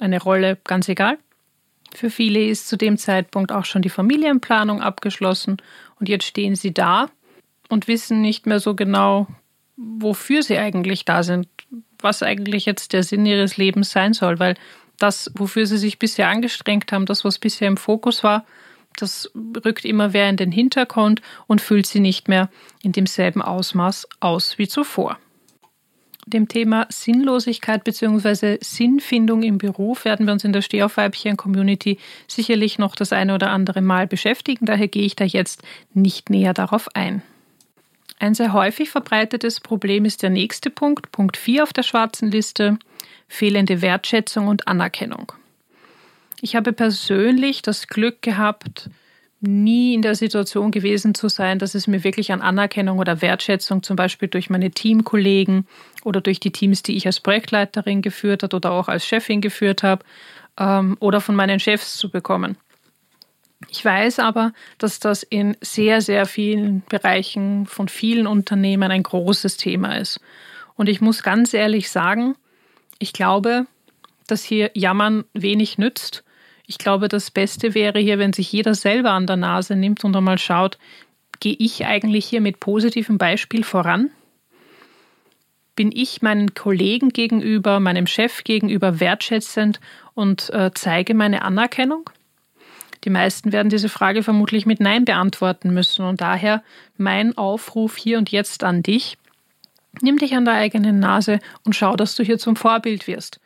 eine 0.00 0.22
Rolle, 0.22 0.56
ganz 0.64 0.88
egal. 0.88 1.18
Für 1.94 2.10
viele 2.10 2.44
ist 2.44 2.68
zu 2.68 2.76
dem 2.76 2.98
Zeitpunkt 2.98 3.52
auch 3.52 3.64
schon 3.64 3.82
die 3.82 3.88
Familienplanung 3.88 4.80
abgeschlossen 4.80 5.56
und 5.98 6.08
jetzt 6.08 6.24
stehen 6.24 6.54
sie 6.54 6.72
da 6.72 7.10
und 7.68 7.88
wissen 7.88 8.20
nicht 8.20 8.46
mehr 8.46 8.60
so 8.60 8.74
genau, 8.74 9.26
wofür 9.76 10.42
sie 10.42 10.58
eigentlich 10.58 11.04
da 11.04 11.22
sind, 11.22 11.48
was 11.98 12.22
eigentlich 12.22 12.66
jetzt 12.66 12.92
der 12.92 13.02
Sinn 13.02 13.26
ihres 13.26 13.56
Lebens 13.56 13.90
sein 13.90 14.12
soll, 14.12 14.38
weil 14.38 14.56
das, 14.98 15.30
wofür 15.34 15.66
sie 15.66 15.78
sich 15.78 15.98
bisher 15.98 16.28
angestrengt 16.28 16.92
haben, 16.92 17.06
das, 17.06 17.24
was 17.24 17.38
bisher 17.38 17.68
im 17.68 17.76
Fokus 17.76 18.22
war, 18.22 18.44
das 18.96 19.30
rückt 19.64 19.84
immer 19.84 20.08
mehr 20.10 20.28
in 20.28 20.36
den 20.36 20.52
Hintergrund 20.52 21.22
und 21.46 21.60
füllt 21.60 21.86
sie 21.86 22.00
nicht 22.00 22.28
mehr 22.28 22.50
in 22.82 22.92
demselben 22.92 23.40
Ausmaß 23.40 24.08
aus 24.20 24.58
wie 24.58 24.68
zuvor. 24.68 25.18
Dem 26.26 26.48
Thema 26.48 26.86
Sinnlosigkeit 26.90 27.82
bzw. 27.82 28.58
Sinnfindung 28.60 29.42
im 29.42 29.58
Beruf 29.58 30.04
werden 30.04 30.26
wir 30.26 30.32
uns 30.32 30.44
in 30.44 30.52
der 30.52 30.62
Stehaufweibchen-Community 30.62 31.98
sicherlich 32.28 32.78
noch 32.78 32.94
das 32.94 33.12
eine 33.12 33.34
oder 33.34 33.50
andere 33.50 33.80
Mal 33.80 34.06
beschäftigen. 34.06 34.66
Daher 34.66 34.88
gehe 34.88 35.04
ich 35.04 35.16
da 35.16 35.24
jetzt 35.24 35.62
nicht 35.94 36.30
näher 36.30 36.54
darauf 36.54 36.94
ein. 36.94 37.22
Ein 38.18 38.34
sehr 38.34 38.52
häufig 38.52 38.90
verbreitetes 38.90 39.60
Problem 39.60 40.04
ist 40.04 40.22
der 40.22 40.28
nächste 40.28 40.68
Punkt, 40.68 41.10
Punkt 41.10 41.38
4 41.38 41.62
auf 41.62 41.72
der 41.72 41.82
schwarzen 41.82 42.30
Liste, 42.30 42.78
fehlende 43.28 43.80
Wertschätzung 43.80 44.48
und 44.48 44.68
Anerkennung. 44.68 45.32
Ich 46.42 46.54
habe 46.54 46.72
persönlich 46.74 47.62
das 47.62 47.86
Glück 47.86 48.20
gehabt, 48.20 48.90
nie 49.40 49.94
in 49.94 50.02
der 50.02 50.14
Situation 50.14 50.70
gewesen 50.70 51.14
zu 51.14 51.28
sein, 51.28 51.58
dass 51.58 51.74
es 51.74 51.86
mir 51.86 52.04
wirklich 52.04 52.32
an 52.32 52.42
Anerkennung 52.42 52.98
oder 52.98 53.22
Wertschätzung 53.22 53.82
zum 53.82 53.96
Beispiel 53.96 54.28
durch 54.28 54.50
meine 54.50 54.70
Teamkollegen 54.70 55.66
oder 56.04 56.20
durch 56.20 56.40
die 56.40 56.52
Teams, 56.52 56.82
die 56.82 56.96
ich 56.96 57.06
als 57.06 57.20
Projektleiterin 57.20 58.02
geführt 58.02 58.42
habe 58.42 58.56
oder 58.56 58.72
auch 58.72 58.88
als 58.88 59.06
Chefin 59.06 59.40
geführt 59.40 59.82
habe, 59.82 60.04
ähm, 60.58 60.96
oder 61.00 61.20
von 61.20 61.34
meinen 61.34 61.58
Chefs 61.58 61.96
zu 61.96 62.10
bekommen. 62.10 62.56
Ich 63.68 63.84
weiß 63.84 64.18
aber, 64.20 64.52
dass 64.78 65.00
das 65.00 65.22
in 65.22 65.56
sehr, 65.60 66.00
sehr 66.00 66.26
vielen 66.26 66.82
Bereichen 66.88 67.66
von 67.66 67.88
vielen 67.88 68.26
Unternehmen 68.26 68.90
ein 68.90 69.02
großes 69.02 69.56
Thema 69.56 69.96
ist. 69.96 70.20
Und 70.76 70.88
ich 70.88 71.00
muss 71.00 71.22
ganz 71.22 71.52
ehrlich 71.52 71.90
sagen, 71.90 72.36
ich 72.98 73.12
glaube, 73.12 73.66
dass 74.26 74.42
hier 74.42 74.70
Jammern 74.74 75.24
wenig 75.34 75.76
nützt 75.76 76.24
ich 76.70 76.78
glaube, 76.78 77.08
das 77.08 77.32
Beste 77.32 77.74
wäre 77.74 77.98
hier, 77.98 78.20
wenn 78.20 78.32
sich 78.32 78.52
jeder 78.52 78.76
selber 78.76 79.10
an 79.10 79.26
der 79.26 79.34
Nase 79.34 79.74
nimmt 79.74 80.04
und 80.04 80.14
einmal 80.14 80.38
schaut, 80.38 80.78
gehe 81.40 81.56
ich 81.58 81.84
eigentlich 81.84 82.26
hier 82.26 82.40
mit 82.40 82.60
positivem 82.60 83.18
Beispiel 83.18 83.64
voran? 83.64 84.10
Bin 85.74 85.90
ich 85.92 86.22
meinen 86.22 86.54
Kollegen 86.54 87.08
gegenüber, 87.08 87.80
meinem 87.80 88.06
Chef 88.06 88.44
gegenüber 88.44 89.00
wertschätzend 89.00 89.80
und 90.14 90.50
äh, 90.50 90.70
zeige 90.72 91.12
meine 91.14 91.42
Anerkennung? 91.42 92.08
Die 93.02 93.10
meisten 93.10 93.50
werden 93.50 93.70
diese 93.70 93.88
Frage 93.88 94.22
vermutlich 94.22 94.64
mit 94.64 94.78
Nein 94.78 95.04
beantworten 95.04 95.74
müssen 95.74 96.04
und 96.04 96.20
daher 96.20 96.62
mein 96.96 97.36
Aufruf 97.36 97.96
hier 97.96 98.16
und 98.16 98.30
jetzt 98.30 98.62
an 98.62 98.84
dich. 98.84 99.18
Nimm 100.02 100.18
dich 100.18 100.36
an 100.36 100.44
der 100.44 100.54
eigenen 100.54 101.00
Nase 101.00 101.40
und 101.64 101.74
schau, 101.74 101.96
dass 101.96 102.14
du 102.14 102.22
hier 102.22 102.38
zum 102.38 102.54
Vorbild 102.54 103.08
wirst. 103.08 103.40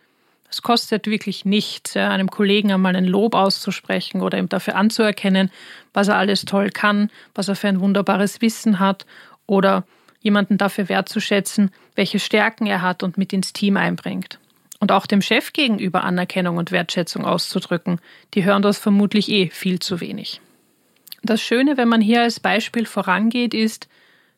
Es 0.50 0.62
kostet 0.62 1.06
wirklich 1.06 1.44
nichts, 1.44 1.94
ja, 1.94 2.10
einem 2.10 2.30
Kollegen 2.30 2.72
einmal 2.72 2.94
ein 2.94 3.06
Lob 3.06 3.34
auszusprechen 3.34 4.20
oder 4.20 4.38
ihm 4.38 4.48
dafür 4.48 4.76
anzuerkennen, 4.76 5.50
was 5.92 6.08
er 6.08 6.16
alles 6.16 6.44
toll 6.44 6.70
kann, 6.70 7.10
was 7.34 7.48
er 7.48 7.56
für 7.56 7.68
ein 7.68 7.80
wunderbares 7.80 8.40
Wissen 8.40 8.78
hat 8.78 9.04
oder 9.46 9.84
jemanden 10.20 10.56
dafür 10.58 10.88
wertzuschätzen, 10.88 11.70
welche 11.94 12.18
Stärken 12.18 12.66
er 12.66 12.82
hat 12.82 13.02
und 13.02 13.18
mit 13.18 13.32
ins 13.32 13.52
Team 13.52 13.76
einbringt. 13.76 14.38
Und 14.80 14.92
auch 14.92 15.06
dem 15.06 15.22
Chef 15.22 15.52
gegenüber 15.52 16.04
Anerkennung 16.04 16.56
und 16.56 16.72
Wertschätzung 16.72 17.24
auszudrücken, 17.24 18.00
die 18.34 18.44
hören 18.44 18.62
das 18.62 18.78
vermutlich 18.78 19.28
eh 19.28 19.48
viel 19.50 19.78
zu 19.78 20.00
wenig. 20.00 20.40
Das 21.22 21.40
Schöne, 21.40 21.76
wenn 21.76 21.88
man 21.88 22.00
hier 22.00 22.22
als 22.22 22.38
Beispiel 22.38 22.84
vorangeht, 22.84 23.54
ist, 23.54 23.88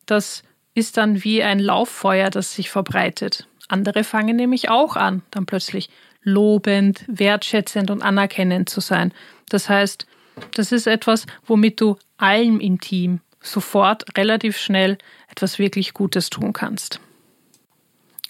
das 0.05 0.43
ist 0.73 0.97
dann 0.97 1.23
wie 1.23 1.43
ein 1.43 1.59
Lauffeuer, 1.59 2.29
das 2.29 2.53
sich 2.53 2.69
verbreitet. 2.69 3.47
Andere 3.67 4.03
fangen 4.03 4.35
nämlich 4.35 4.69
auch 4.69 4.95
an, 4.95 5.23
dann 5.31 5.45
plötzlich 5.45 5.89
lobend, 6.21 7.03
wertschätzend 7.07 7.89
und 7.89 8.01
anerkennend 8.01 8.69
zu 8.69 8.81
sein. 8.81 9.13
Das 9.49 9.69
heißt, 9.69 10.05
das 10.55 10.71
ist 10.71 10.87
etwas, 10.87 11.25
womit 11.45 11.81
du 11.81 11.97
allem 12.17 12.59
im 12.59 12.79
Team 12.79 13.21
sofort 13.41 14.17
relativ 14.17 14.57
schnell 14.57 14.97
etwas 15.29 15.59
wirklich 15.59 15.93
Gutes 15.93 16.29
tun 16.29 16.53
kannst. 16.53 16.99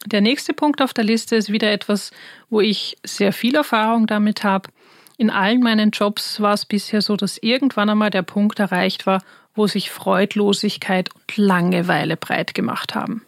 Der 0.06 0.22
nächste 0.22 0.54
Punkt 0.54 0.82
auf 0.82 0.94
der 0.94 1.04
Liste 1.04 1.36
ist 1.36 1.52
wieder 1.52 1.72
etwas, 1.72 2.12
wo 2.50 2.62
ich 2.62 2.98
sehr 3.04 3.34
viel 3.34 3.56
Erfahrung 3.56 4.08
damit 4.08 4.44
habe. 4.44 4.70
In 5.18 5.30
allen 5.30 5.62
meinen 5.62 5.92
Jobs 5.92 6.40
war 6.40 6.54
es 6.54 6.66
bisher 6.66 7.02
so, 7.02 7.18
dass 7.18 7.40
irgendwann 7.40 7.90
einmal 7.90 8.12
der 8.12 8.22
Punkt 8.22 8.60
erreicht 8.60 9.06
war, 9.06 9.24
wo 9.56 9.68
sich 9.68 9.90
Freudlosigkeit 9.90 11.10
und 11.14 11.36
Langeweile 11.36 12.16
breit 12.16 12.54
gemacht 12.54 12.94
haben. 12.94 13.27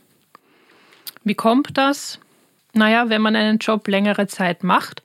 Wie 1.23 1.35
kommt 1.35 1.77
das? 1.77 2.19
Naja, 2.73 3.09
wenn 3.09 3.21
man 3.21 3.35
einen 3.35 3.57
Job 3.57 3.87
längere 3.87 4.27
Zeit 4.27 4.63
macht, 4.63 5.01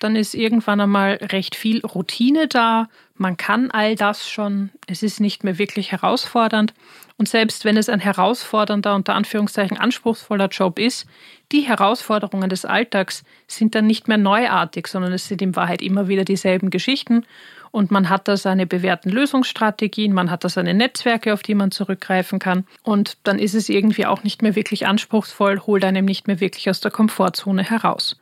dann 0.00 0.16
ist 0.16 0.34
irgendwann 0.34 0.80
einmal 0.80 1.14
recht 1.20 1.56
viel 1.56 1.84
Routine 1.84 2.46
da. 2.46 2.88
Man 3.16 3.36
kann 3.36 3.70
all 3.70 3.96
das 3.96 4.28
schon. 4.28 4.70
Es 4.86 5.02
ist 5.02 5.20
nicht 5.20 5.44
mehr 5.44 5.58
wirklich 5.58 5.92
herausfordernd. 5.92 6.72
Und 7.16 7.28
selbst 7.28 7.64
wenn 7.64 7.76
es 7.76 7.88
ein 7.88 7.98
herausfordernder, 7.98 8.94
unter 8.94 9.14
Anführungszeichen 9.14 9.76
anspruchsvoller 9.76 10.46
Job 10.46 10.78
ist, 10.78 11.06
die 11.50 11.62
Herausforderungen 11.62 12.48
des 12.48 12.64
Alltags 12.64 13.24
sind 13.48 13.74
dann 13.74 13.88
nicht 13.88 14.06
mehr 14.06 14.18
neuartig, 14.18 14.86
sondern 14.86 15.12
es 15.12 15.26
sind 15.26 15.42
in 15.42 15.56
Wahrheit 15.56 15.82
immer 15.82 16.06
wieder 16.06 16.24
dieselben 16.24 16.70
Geschichten. 16.70 17.24
Und 17.72 17.90
man 17.90 18.08
hat 18.08 18.28
da 18.28 18.36
seine 18.36 18.66
bewährten 18.66 19.10
Lösungsstrategien, 19.10 20.12
man 20.12 20.30
hat 20.30 20.44
da 20.44 20.48
seine 20.48 20.74
Netzwerke, 20.74 21.34
auf 21.34 21.42
die 21.42 21.54
man 21.54 21.72
zurückgreifen 21.72 22.38
kann. 22.38 22.64
Und 22.82 23.18
dann 23.24 23.38
ist 23.38 23.54
es 23.54 23.68
irgendwie 23.68 24.06
auch 24.06 24.22
nicht 24.22 24.40
mehr 24.40 24.54
wirklich 24.54 24.86
anspruchsvoll, 24.86 25.60
holt 25.66 25.84
einem 25.84 26.04
nicht 26.04 26.28
mehr 26.28 26.40
wirklich 26.40 26.70
aus 26.70 26.80
der 26.80 26.92
Komfortzone 26.92 27.64
heraus. 27.64 28.16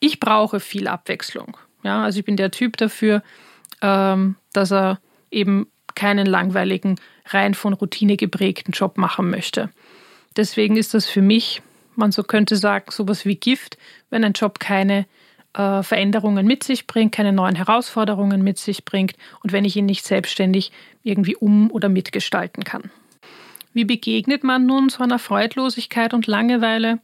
Ich 0.00 0.20
brauche 0.20 0.60
viel 0.60 0.88
Abwechslung. 0.88 1.56
Ja, 1.82 2.04
also 2.04 2.18
ich 2.18 2.24
bin 2.24 2.36
der 2.36 2.50
Typ 2.50 2.76
dafür, 2.76 3.22
ähm, 3.82 4.36
dass 4.52 4.72
er 4.72 5.00
eben 5.30 5.68
keinen 5.94 6.26
langweiligen, 6.26 6.96
rein 7.26 7.54
von 7.54 7.72
Routine 7.74 8.16
geprägten 8.16 8.72
Job 8.72 8.98
machen 8.98 9.30
möchte. 9.30 9.70
Deswegen 10.36 10.76
ist 10.76 10.94
das 10.94 11.06
für 11.06 11.22
mich, 11.22 11.62
man 11.96 12.12
so 12.12 12.22
könnte 12.22 12.56
sagen, 12.56 12.90
sowas 12.90 13.24
wie 13.24 13.34
Gift, 13.34 13.76
wenn 14.08 14.24
ein 14.24 14.32
Job 14.32 14.60
keine 14.60 15.06
äh, 15.54 15.82
Veränderungen 15.82 16.46
mit 16.46 16.62
sich 16.62 16.86
bringt, 16.86 17.12
keine 17.12 17.32
neuen 17.32 17.56
Herausforderungen 17.56 18.42
mit 18.42 18.58
sich 18.58 18.84
bringt 18.84 19.14
und 19.42 19.52
wenn 19.52 19.64
ich 19.64 19.76
ihn 19.76 19.86
nicht 19.86 20.06
selbstständig 20.06 20.72
irgendwie 21.02 21.36
um- 21.36 21.70
oder 21.70 21.88
mitgestalten 21.88 22.64
kann. 22.64 22.90
Wie 23.72 23.84
begegnet 23.84 24.44
man 24.44 24.66
nun 24.66 24.88
so 24.88 25.02
einer 25.02 25.18
Freudlosigkeit 25.18 26.14
und 26.14 26.26
Langeweile? 26.26 27.00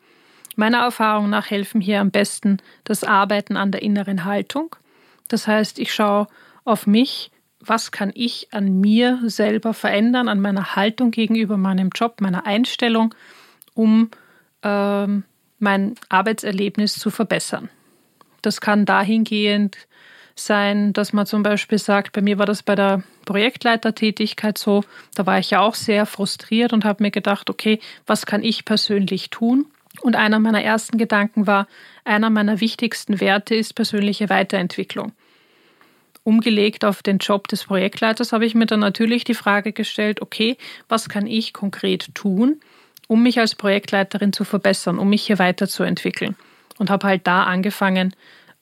Meiner 0.56 0.78
Erfahrung 0.78 1.30
nach 1.30 1.50
helfen 1.50 1.80
hier 1.80 2.00
am 2.00 2.10
besten 2.10 2.58
das 2.84 3.04
Arbeiten 3.04 3.56
an 3.56 3.72
der 3.72 3.82
inneren 3.82 4.24
Haltung. 4.24 4.76
Das 5.28 5.46
heißt, 5.46 5.78
ich 5.78 5.92
schaue 5.92 6.26
auf 6.64 6.86
mich, 6.86 7.30
was 7.60 7.92
kann 7.92 8.12
ich 8.14 8.48
an 8.52 8.80
mir 8.80 9.20
selber 9.24 9.74
verändern, 9.74 10.28
an 10.28 10.40
meiner 10.40 10.76
Haltung 10.76 11.10
gegenüber 11.10 11.56
meinem 11.56 11.90
Job, 11.94 12.20
meiner 12.20 12.46
Einstellung, 12.46 13.14
um 13.74 14.10
ähm, 14.62 15.24
mein 15.58 15.94
Arbeitserlebnis 16.08 16.94
zu 16.94 17.10
verbessern. 17.10 17.70
Das 18.42 18.60
kann 18.60 18.84
dahingehend 18.84 19.78
sein, 20.36 20.92
dass 20.92 21.12
man 21.12 21.26
zum 21.26 21.42
Beispiel 21.42 21.78
sagt, 21.78 22.12
bei 22.12 22.20
mir 22.20 22.38
war 22.38 22.46
das 22.46 22.62
bei 22.62 22.74
der 22.74 23.02
Projektleitertätigkeit 23.24 24.58
so, 24.58 24.84
da 25.14 25.26
war 25.26 25.38
ich 25.38 25.50
ja 25.50 25.60
auch 25.60 25.74
sehr 25.74 26.06
frustriert 26.06 26.72
und 26.72 26.84
habe 26.84 27.02
mir 27.02 27.10
gedacht, 27.10 27.48
okay, 27.50 27.80
was 28.06 28.26
kann 28.26 28.42
ich 28.42 28.64
persönlich 28.64 29.30
tun? 29.30 29.66
Und 30.00 30.16
einer 30.16 30.38
meiner 30.38 30.62
ersten 30.62 30.98
Gedanken 30.98 31.46
war, 31.46 31.66
einer 32.04 32.30
meiner 32.30 32.60
wichtigsten 32.60 33.20
Werte 33.20 33.54
ist 33.54 33.74
persönliche 33.74 34.28
Weiterentwicklung. 34.28 35.12
Umgelegt 36.24 36.84
auf 36.84 37.02
den 37.02 37.18
Job 37.18 37.48
des 37.48 37.64
Projektleiters 37.64 38.32
habe 38.32 38.46
ich 38.46 38.54
mir 38.54 38.66
dann 38.66 38.80
natürlich 38.80 39.24
die 39.24 39.34
Frage 39.34 39.72
gestellt, 39.72 40.22
okay, 40.22 40.56
was 40.88 41.08
kann 41.08 41.26
ich 41.26 41.52
konkret 41.52 42.14
tun, 42.14 42.60
um 43.08 43.22
mich 43.22 43.38
als 43.38 43.54
Projektleiterin 43.54 44.32
zu 44.32 44.44
verbessern, 44.44 44.98
um 44.98 45.10
mich 45.10 45.26
hier 45.26 45.38
weiterzuentwickeln? 45.38 46.34
Und 46.78 46.90
habe 46.90 47.06
halt 47.06 47.26
da 47.26 47.44
angefangen, 47.44 48.14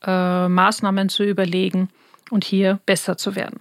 äh, 0.04 0.48
Maßnahmen 0.48 1.08
zu 1.08 1.22
überlegen 1.22 1.88
und 2.30 2.44
hier 2.44 2.80
besser 2.84 3.16
zu 3.16 3.36
werden. 3.36 3.60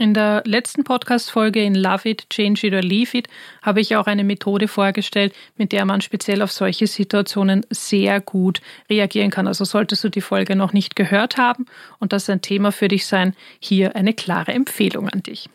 In 0.00 0.14
der 0.14 0.44
letzten 0.46 0.84
Podcast-Folge 0.84 1.60
in 1.60 1.74
Love 1.74 2.08
It, 2.08 2.30
Change 2.30 2.68
It 2.68 2.72
or 2.72 2.82
Leave 2.82 3.18
It 3.18 3.26
habe 3.62 3.80
ich 3.80 3.96
auch 3.96 4.06
eine 4.06 4.22
Methode 4.22 4.68
vorgestellt, 4.68 5.34
mit 5.56 5.72
der 5.72 5.84
man 5.86 6.00
speziell 6.02 6.40
auf 6.40 6.52
solche 6.52 6.86
Situationen 6.86 7.66
sehr 7.68 8.20
gut 8.20 8.60
reagieren 8.88 9.32
kann. 9.32 9.48
Also 9.48 9.64
solltest 9.64 10.04
du 10.04 10.08
die 10.08 10.20
Folge 10.20 10.54
noch 10.54 10.72
nicht 10.72 10.94
gehört 10.94 11.36
haben 11.36 11.66
und 11.98 12.12
das 12.12 12.30
ein 12.30 12.42
Thema 12.42 12.70
für 12.70 12.86
dich 12.86 13.06
sein, 13.06 13.34
hier 13.58 13.96
eine 13.96 14.14
klare 14.14 14.52
Empfehlung 14.52 15.08
an 15.08 15.24
dich. 15.24 15.50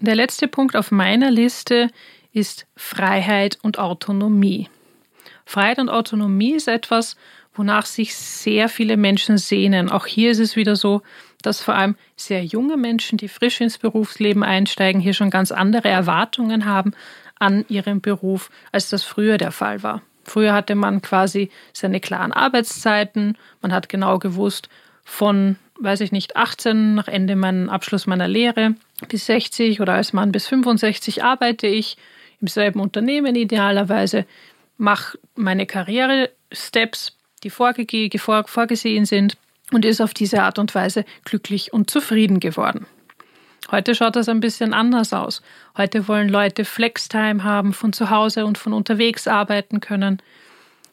Der 0.00 0.16
letzte 0.16 0.48
Punkt 0.48 0.76
auf 0.76 0.90
meiner 0.90 1.30
Liste 1.30 1.88
ist 2.34 2.66
Freiheit 2.76 3.58
und 3.62 3.78
Autonomie. 3.78 4.68
Freiheit 5.46 5.78
und 5.78 5.88
Autonomie 5.88 6.52
ist 6.52 6.68
etwas, 6.68 7.16
wonach 7.54 7.86
sich 7.86 8.14
sehr 8.14 8.68
viele 8.68 8.98
Menschen 8.98 9.38
sehnen. 9.38 9.90
Auch 9.90 10.04
hier 10.04 10.30
ist 10.30 10.40
es 10.40 10.56
wieder 10.56 10.76
so, 10.76 11.00
dass 11.46 11.60
vor 11.60 11.76
allem 11.76 11.94
sehr 12.16 12.44
junge 12.44 12.76
Menschen, 12.76 13.18
die 13.18 13.28
frisch 13.28 13.60
ins 13.60 13.78
Berufsleben 13.78 14.42
einsteigen, 14.42 15.00
hier 15.00 15.14
schon 15.14 15.30
ganz 15.30 15.52
andere 15.52 15.88
Erwartungen 15.88 16.64
haben 16.64 16.92
an 17.38 17.64
ihrem 17.68 18.00
Beruf, 18.00 18.50
als 18.72 18.90
das 18.90 19.04
früher 19.04 19.38
der 19.38 19.52
Fall 19.52 19.84
war. 19.84 20.02
Früher 20.24 20.52
hatte 20.52 20.74
man 20.74 21.02
quasi 21.02 21.50
seine 21.72 22.00
klaren 22.00 22.32
Arbeitszeiten, 22.32 23.38
man 23.62 23.72
hat 23.72 23.88
genau 23.88 24.18
gewusst, 24.18 24.68
von, 25.04 25.54
weiß 25.78 26.00
ich 26.00 26.10
nicht, 26.10 26.34
18 26.34 26.96
nach 26.96 27.06
Ende 27.06 27.36
meinen 27.36 27.68
Abschluss 27.68 28.08
meiner 28.08 28.26
Lehre 28.26 28.74
bis 29.08 29.26
60 29.26 29.80
oder 29.80 29.94
als 29.94 30.12
Mann 30.12 30.32
bis 30.32 30.48
65 30.48 31.22
arbeite 31.22 31.68
ich 31.68 31.96
im 32.40 32.48
selben 32.48 32.80
Unternehmen 32.80 33.36
idealerweise, 33.36 34.26
mache 34.78 35.16
meine 35.36 35.66
Karriere-Steps, 35.66 37.16
die 37.44 37.50
vorgesehen 37.50 39.04
sind 39.04 39.36
und 39.72 39.84
ist 39.84 40.00
auf 40.00 40.14
diese 40.14 40.42
Art 40.42 40.58
und 40.58 40.74
Weise 40.74 41.04
glücklich 41.24 41.72
und 41.72 41.90
zufrieden 41.90 42.40
geworden. 42.40 42.86
Heute 43.70 43.96
schaut 43.96 44.14
das 44.14 44.28
ein 44.28 44.40
bisschen 44.40 44.72
anders 44.72 45.12
aus. 45.12 45.42
Heute 45.76 46.06
wollen 46.06 46.28
Leute 46.28 46.64
Flextime 46.64 47.42
haben, 47.42 47.72
von 47.72 47.92
zu 47.92 48.10
Hause 48.10 48.46
und 48.46 48.58
von 48.58 48.72
unterwegs 48.72 49.26
arbeiten 49.26 49.80
können. 49.80 50.22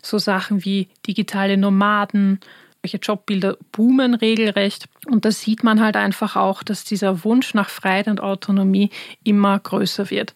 So 0.02 0.18
Sachen 0.18 0.66
wie 0.66 0.88
digitale 1.06 1.56
Nomaden, 1.56 2.40
welche 2.82 2.98
Jobbilder 2.98 3.58
boomen 3.72 4.16
regelrecht. 4.16 4.86
Und 5.06 5.24
da 5.24 5.32
sieht 5.32 5.64
man 5.64 5.82
halt 5.82 5.96
einfach 5.96 6.36
auch, 6.36 6.64
dass 6.64 6.84
dieser 6.84 7.24
Wunsch 7.24 7.54
nach 7.54 7.70
Freiheit 7.70 8.08
und 8.08 8.22
Autonomie 8.22 8.90
immer 9.24 9.60
größer 9.60 10.10
wird. 10.10 10.34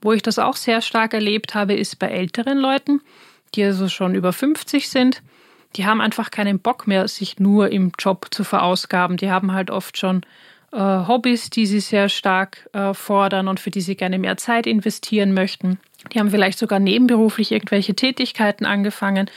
Wo 0.00 0.12
ich 0.12 0.22
das 0.22 0.38
auch 0.38 0.56
sehr 0.56 0.80
stark 0.80 1.12
erlebt 1.12 1.54
habe, 1.54 1.74
ist 1.74 1.98
bei 1.98 2.08
älteren 2.08 2.58
Leuten, 2.58 3.02
die 3.54 3.64
also 3.64 3.88
schon 3.88 4.14
über 4.14 4.32
50 4.32 4.88
sind 4.88 5.22
die 5.76 5.86
haben 5.86 6.00
einfach 6.00 6.30
keinen 6.30 6.58
Bock 6.58 6.86
mehr, 6.86 7.06
sich 7.08 7.38
nur 7.38 7.70
im 7.70 7.92
Job 7.98 8.28
zu 8.30 8.44
verausgaben. 8.44 9.16
Die 9.16 9.30
haben 9.30 9.52
halt 9.52 9.70
oft 9.70 9.98
schon 9.98 10.22
äh, 10.72 10.78
Hobbys, 10.78 11.50
die 11.50 11.66
sie 11.66 11.80
sehr 11.80 12.08
stark 12.08 12.68
äh, 12.72 12.94
fordern 12.94 13.48
und 13.48 13.60
für 13.60 13.70
die 13.70 13.80
sie 13.80 13.96
gerne 13.96 14.18
mehr 14.18 14.36
Zeit 14.36 14.66
investieren 14.66 15.34
möchten. 15.34 15.78
Die 16.12 16.18
haben 16.18 16.30
vielleicht 16.30 16.58
sogar 16.58 16.78
nebenberuflich 16.78 17.52
irgendwelche 17.52 17.94
Tätigkeiten 17.94 18.64
angefangen, 18.64 19.30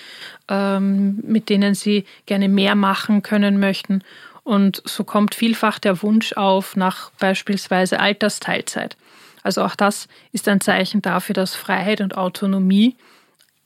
ähm, 0.47 1.19
mit 1.23 1.49
denen 1.49 1.73
sie 1.75 2.05
gerne 2.25 2.47
mehr 2.47 2.75
machen 2.75 3.21
können 3.21 3.59
möchten. 3.59 4.03
Und 4.43 4.81
so 4.85 5.03
kommt 5.03 5.35
vielfach 5.35 5.79
der 5.79 6.01
Wunsch 6.01 6.33
auf 6.33 6.75
nach 6.75 7.11
beispielsweise 7.19 7.99
Altersteilzeit. 7.99 8.97
Also 9.43 9.63
auch 9.63 9.75
das 9.75 10.07
ist 10.31 10.47
ein 10.47 10.61
Zeichen 10.61 11.01
dafür, 11.01 11.33
dass 11.33 11.55
Freiheit 11.55 12.01
und 12.01 12.17
Autonomie 12.17 12.95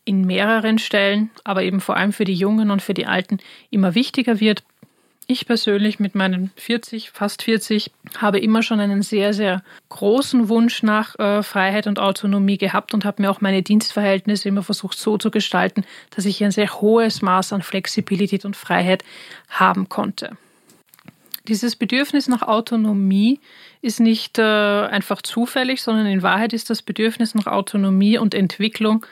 in 0.05 0.25
mehreren 0.25 0.79
Stellen, 0.79 1.29
aber 1.43 1.63
eben 1.63 1.79
vor 1.79 1.97
allem 1.97 2.13
für 2.13 2.25
die 2.25 2.33
Jungen 2.33 2.71
und 2.71 2.81
für 2.81 2.93
die 2.93 3.05
Alten 3.05 3.39
immer 3.69 3.95
wichtiger 3.95 4.39
wird. 4.39 4.63
Ich 5.25 5.45
persönlich 5.45 6.01
mit 6.01 6.15
meinen 6.15 6.51
40, 6.57 7.11
fast 7.11 7.43
40, 7.43 7.91
habe 8.17 8.39
immer 8.39 8.61
schon 8.61 8.81
einen 8.81 9.01
sehr, 9.01 9.33
sehr 9.33 9.63
großen 9.87 10.49
Wunsch 10.49 10.83
nach 10.83 11.17
äh, 11.17 11.43
Freiheit 11.43 11.87
und 11.87 11.97
Autonomie 11.97 12.57
gehabt 12.57 12.93
und 12.93 13.05
habe 13.05 13.21
mir 13.21 13.31
auch 13.31 13.39
meine 13.39 13.63
Dienstverhältnisse 13.63 14.49
immer 14.49 14.63
versucht 14.63 14.97
so 14.97 15.17
zu 15.17 15.31
gestalten, 15.31 15.85
dass 16.13 16.25
ich 16.25 16.43
ein 16.43 16.51
sehr 16.51 16.81
hohes 16.81 17.21
Maß 17.21 17.53
an 17.53 17.61
Flexibilität 17.61 18.43
und 18.43 18.57
Freiheit 18.57 19.05
haben 19.47 19.87
konnte. 19.87 20.35
Dieses 21.47 21.77
Bedürfnis 21.77 22.27
nach 22.27 22.41
Autonomie 22.41 23.39
ist 23.81 24.01
nicht 24.01 24.39
äh, 24.39 24.41
einfach 24.41 25.21
zufällig, 25.21 25.81
sondern 25.81 26.07
in 26.07 26.21
Wahrheit 26.21 26.51
ist 26.51 26.69
das 26.69 26.81
Bedürfnis 26.81 27.33
nach 27.33 27.47
Autonomie 27.47 28.17
und 28.17 28.33
Entwicklung 28.33 29.05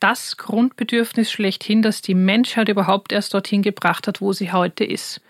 das 0.00 0.36
Grundbedürfnis 0.36 1.30
schlechthin, 1.30 1.82
das 1.82 2.02
die 2.02 2.14
Menschheit 2.14 2.68
überhaupt 2.68 3.12
erst 3.12 3.34
dorthin 3.34 3.62
gebracht 3.62 4.06
hat, 4.06 4.20
wo 4.20 4.32
sie 4.32 4.52
heute 4.52 4.84
ist. 4.84 5.20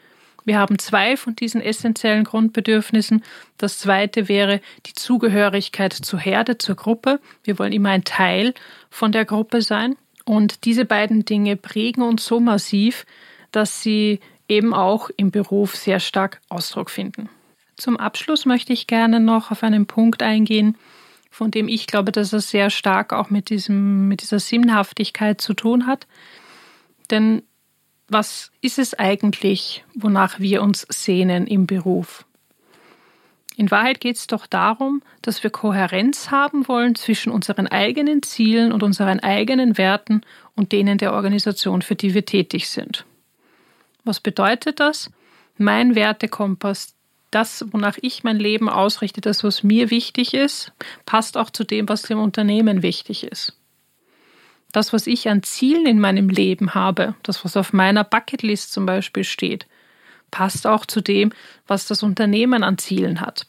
Wir 0.44 0.58
haben 0.58 0.78
zwei 0.78 1.16
von 1.16 1.36
diesen 1.36 1.60
essentiellen 1.60 2.24
Grundbedürfnissen. 2.24 3.22
Das 3.58 3.78
zweite 3.78 4.28
wäre 4.28 4.60
die 4.86 4.94
Zugehörigkeit 4.94 5.92
zur 5.92 6.18
Herde, 6.18 6.56
zur 6.56 6.76
Gruppe. 6.76 7.20
Wir 7.44 7.58
wollen 7.58 7.72
immer 7.72 7.90
ein 7.90 8.04
Teil 8.04 8.54
von 8.88 9.12
der 9.12 9.24
Gruppe 9.24 9.60
sein. 9.60 9.96
Und 10.24 10.64
diese 10.64 10.84
beiden 10.84 11.24
Dinge 11.24 11.56
prägen 11.56 12.02
uns 12.02 12.24
so 12.24 12.40
massiv, 12.40 13.04
dass 13.52 13.82
sie 13.82 14.20
eben 14.48 14.72
auch 14.74 15.10
im 15.16 15.30
Beruf 15.30 15.76
sehr 15.76 16.00
stark 16.00 16.40
Ausdruck 16.48 16.90
finden. 16.90 17.28
Zum 17.76 17.96
Abschluss 17.96 18.46
möchte 18.46 18.72
ich 18.72 18.86
gerne 18.86 19.20
noch 19.20 19.50
auf 19.50 19.62
einen 19.62 19.86
Punkt 19.86 20.22
eingehen, 20.22 20.76
von 21.30 21.50
dem 21.50 21.68
ich 21.68 21.86
glaube, 21.86 22.12
dass 22.12 22.32
er 22.32 22.40
sehr 22.40 22.70
stark 22.70 23.12
auch 23.12 23.30
mit, 23.30 23.50
diesem, 23.50 24.08
mit 24.08 24.22
dieser 24.22 24.40
Sinnhaftigkeit 24.40 25.40
zu 25.40 25.54
tun 25.54 25.86
hat. 25.86 26.06
Denn 27.10 27.42
was 28.08 28.50
ist 28.60 28.78
es 28.78 28.94
eigentlich, 28.94 29.84
wonach 29.94 30.40
wir 30.40 30.62
uns 30.62 30.86
sehnen 30.90 31.46
im 31.46 31.66
Beruf? 31.66 32.26
In 33.56 33.70
Wahrheit 33.70 34.00
geht 34.00 34.16
es 34.16 34.26
doch 34.26 34.46
darum, 34.46 35.02
dass 35.22 35.42
wir 35.42 35.50
Kohärenz 35.50 36.30
haben 36.30 36.66
wollen 36.66 36.94
zwischen 36.94 37.30
unseren 37.30 37.66
eigenen 37.66 38.22
Zielen 38.22 38.72
und 38.72 38.82
unseren 38.82 39.20
eigenen 39.20 39.76
Werten 39.76 40.22
und 40.56 40.72
denen 40.72 40.98
der 40.98 41.12
Organisation, 41.12 41.82
für 41.82 41.94
die 41.94 42.14
wir 42.14 42.24
tätig 42.24 42.68
sind. 42.68 43.04
Was 44.02 44.18
bedeutet 44.18 44.80
das? 44.80 45.10
Mein 45.58 45.94
Wertekompass, 45.94 46.94
das, 47.30 47.64
wonach 47.70 47.96
ich 48.02 48.24
mein 48.24 48.38
Leben 48.38 48.68
ausrichte, 48.68 49.20
das, 49.20 49.44
was 49.44 49.62
mir 49.62 49.90
wichtig 49.90 50.34
ist, 50.34 50.72
passt 51.06 51.36
auch 51.36 51.50
zu 51.50 51.64
dem, 51.64 51.88
was 51.88 52.02
dem 52.02 52.20
Unternehmen 52.20 52.82
wichtig 52.82 53.24
ist. 53.24 53.56
Das, 54.72 54.92
was 54.92 55.06
ich 55.06 55.28
an 55.28 55.42
Zielen 55.42 55.86
in 55.86 56.00
meinem 56.00 56.28
Leben 56.28 56.74
habe, 56.74 57.14
das, 57.22 57.44
was 57.44 57.56
auf 57.56 57.72
meiner 57.72 58.04
Bucketlist 58.04 58.72
zum 58.72 58.86
Beispiel 58.86 59.24
steht, 59.24 59.66
passt 60.30 60.66
auch 60.66 60.86
zu 60.86 61.00
dem, 61.00 61.32
was 61.66 61.86
das 61.86 62.02
Unternehmen 62.02 62.62
an 62.62 62.78
Zielen 62.78 63.20
hat. 63.20 63.46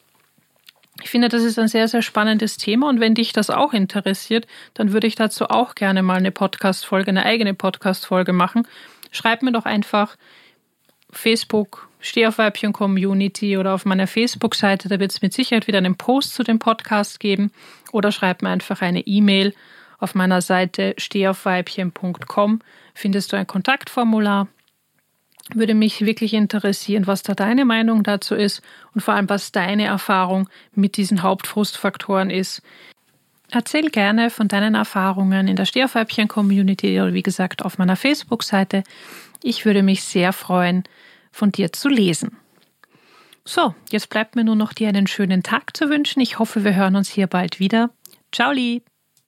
Ich 1.04 1.10
finde, 1.10 1.30
das 1.30 1.44
ist 1.44 1.58
ein 1.58 1.68
sehr, 1.68 1.88
sehr 1.88 2.02
spannendes 2.02 2.58
Thema 2.58 2.90
und 2.90 3.00
wenn 3.00 3.16
dich 3.16 3.34
das 3.34 3.50
auch 3.50 3.74
interessiert, 3.74 4.46
dann 4.74 4.94
würde 4.94 5.08
ich 5.08 5.16
dazu 5.16 5.46
auch 5.46 5.74
gerne 5.74 6.04
mal 6.04 6.18
eine 6.18 6.32
Podcast-Folge, 6.32 7.10
eine 7.10 7.26
eigene 7.26 7.54
Podcast-Folge 7.54 8.34
machen. 8.34 8.68
Schreib 9.12 9.42
mir 9.42 9.52
doch 9.52 9.66
einfach 9.66 10.18
Facebook, 11.12 11.90
Steh 12.02 12.26
auf 12.26 12.40
Weibchen 12.40 12.74
Community 12.74 13.58
oder 13.58 13.74
auf 13.74 13.86
meiner 13.86 14.08
Facebook-Seite. 14.08 14.90
Da 14.90 15.00
wird 15.00 15.12
es 15.12 15.22
mit 15.22 15.34
Sicherheit 15.34 15.68
wieder 15.68 15.78
einen 15.78 15.96
Post 15.96 16.34
zu 16.34 16.44
dem 16.44 16.60
Podcast 16.60 17.20
geben. 17.20 17.52
Oder 17.92 18.12
schreib 18.12 18.42
mir 18.42 18.50
einfach 18.50 18.82
eine 18.82 19.02
E-Mail. 19.02 19.54
Auf 20.00 20.16
meiner 20.16 20.42
Seite 20.42 20.96
stehaufweibchen.com 20.98 22.60
findest 22.96 23.32
du 23.32 23.38
ein 23.38 23.46
Kontaktformular. 23.46 24.48
Würde 25.54 25.76
mich 25.76 26.02
wirklich 26.02 26.34
interessieren, 26.34 27.08
was 27.08 27.24
da 27.24 27.36
deine 27.36 27.66
Meinung 27.66 28.04
dazu 28.04 28.36
ist 28.36 28.62
und 28.96 29.02
vor 29.02 29.14
allem, 29.14 29.30
was 29.30 29.52
deine 29.52 29.86
Erfahrung 29.86 30.50
mit 30.74 30.98
diesen 30.98 31.22
Hauptfrustfaktoren 31.22 32.30
ist. 32.30 32.62
Erzähl 33.52 33.90
gerne 33.90 34.30
von 34.30 34.48
deinen 34.48 34.76
Erfahrungen 34.76 35.48
in 35.48 35.58
der 35.58 35.66
Stehaufweibchen-Community 35.66 37.00
oder 37.02 37.14
wie 37.14 37.22
gesagt 37.22 37.64
auf 37.64 37.78
meiner 37.78 37.98
Facebook-Seite. 37.98 38.84
Ich 39.44 39.66
würde 39.66 39.84
mich 39.84 40.04
sehr 40.04 40.32
freuen, 40.32 40.84
von 41.32 41.52
dir 41.52 41.72
zu 41.72 41.90
lesen. 41.90 42.38
So, 43.44 43.74
jetzt 43.90 44.10
bleibt 44.10 44.36
mir 44.36 44.44
nur 44.44 44.56
noch 44.56 44.74
dir 44.74 44.90
einen 44.90 45.08
schönen 45.08 45.44
Tag 45.44 45.76
zu 45.76 45.90
wünschen. 45.90 46.22
Ich 46.22 46.40
hoffe, 46.40 46.64
wir 46.64 46.76
hören 46.76 46.96
uns 46.96 47.10
hier 47.10 47.28
bald 47.28 47.60
wieder. 47.60 47.90
Ciao, 48.32 48.52
lieb! 48.52 48.91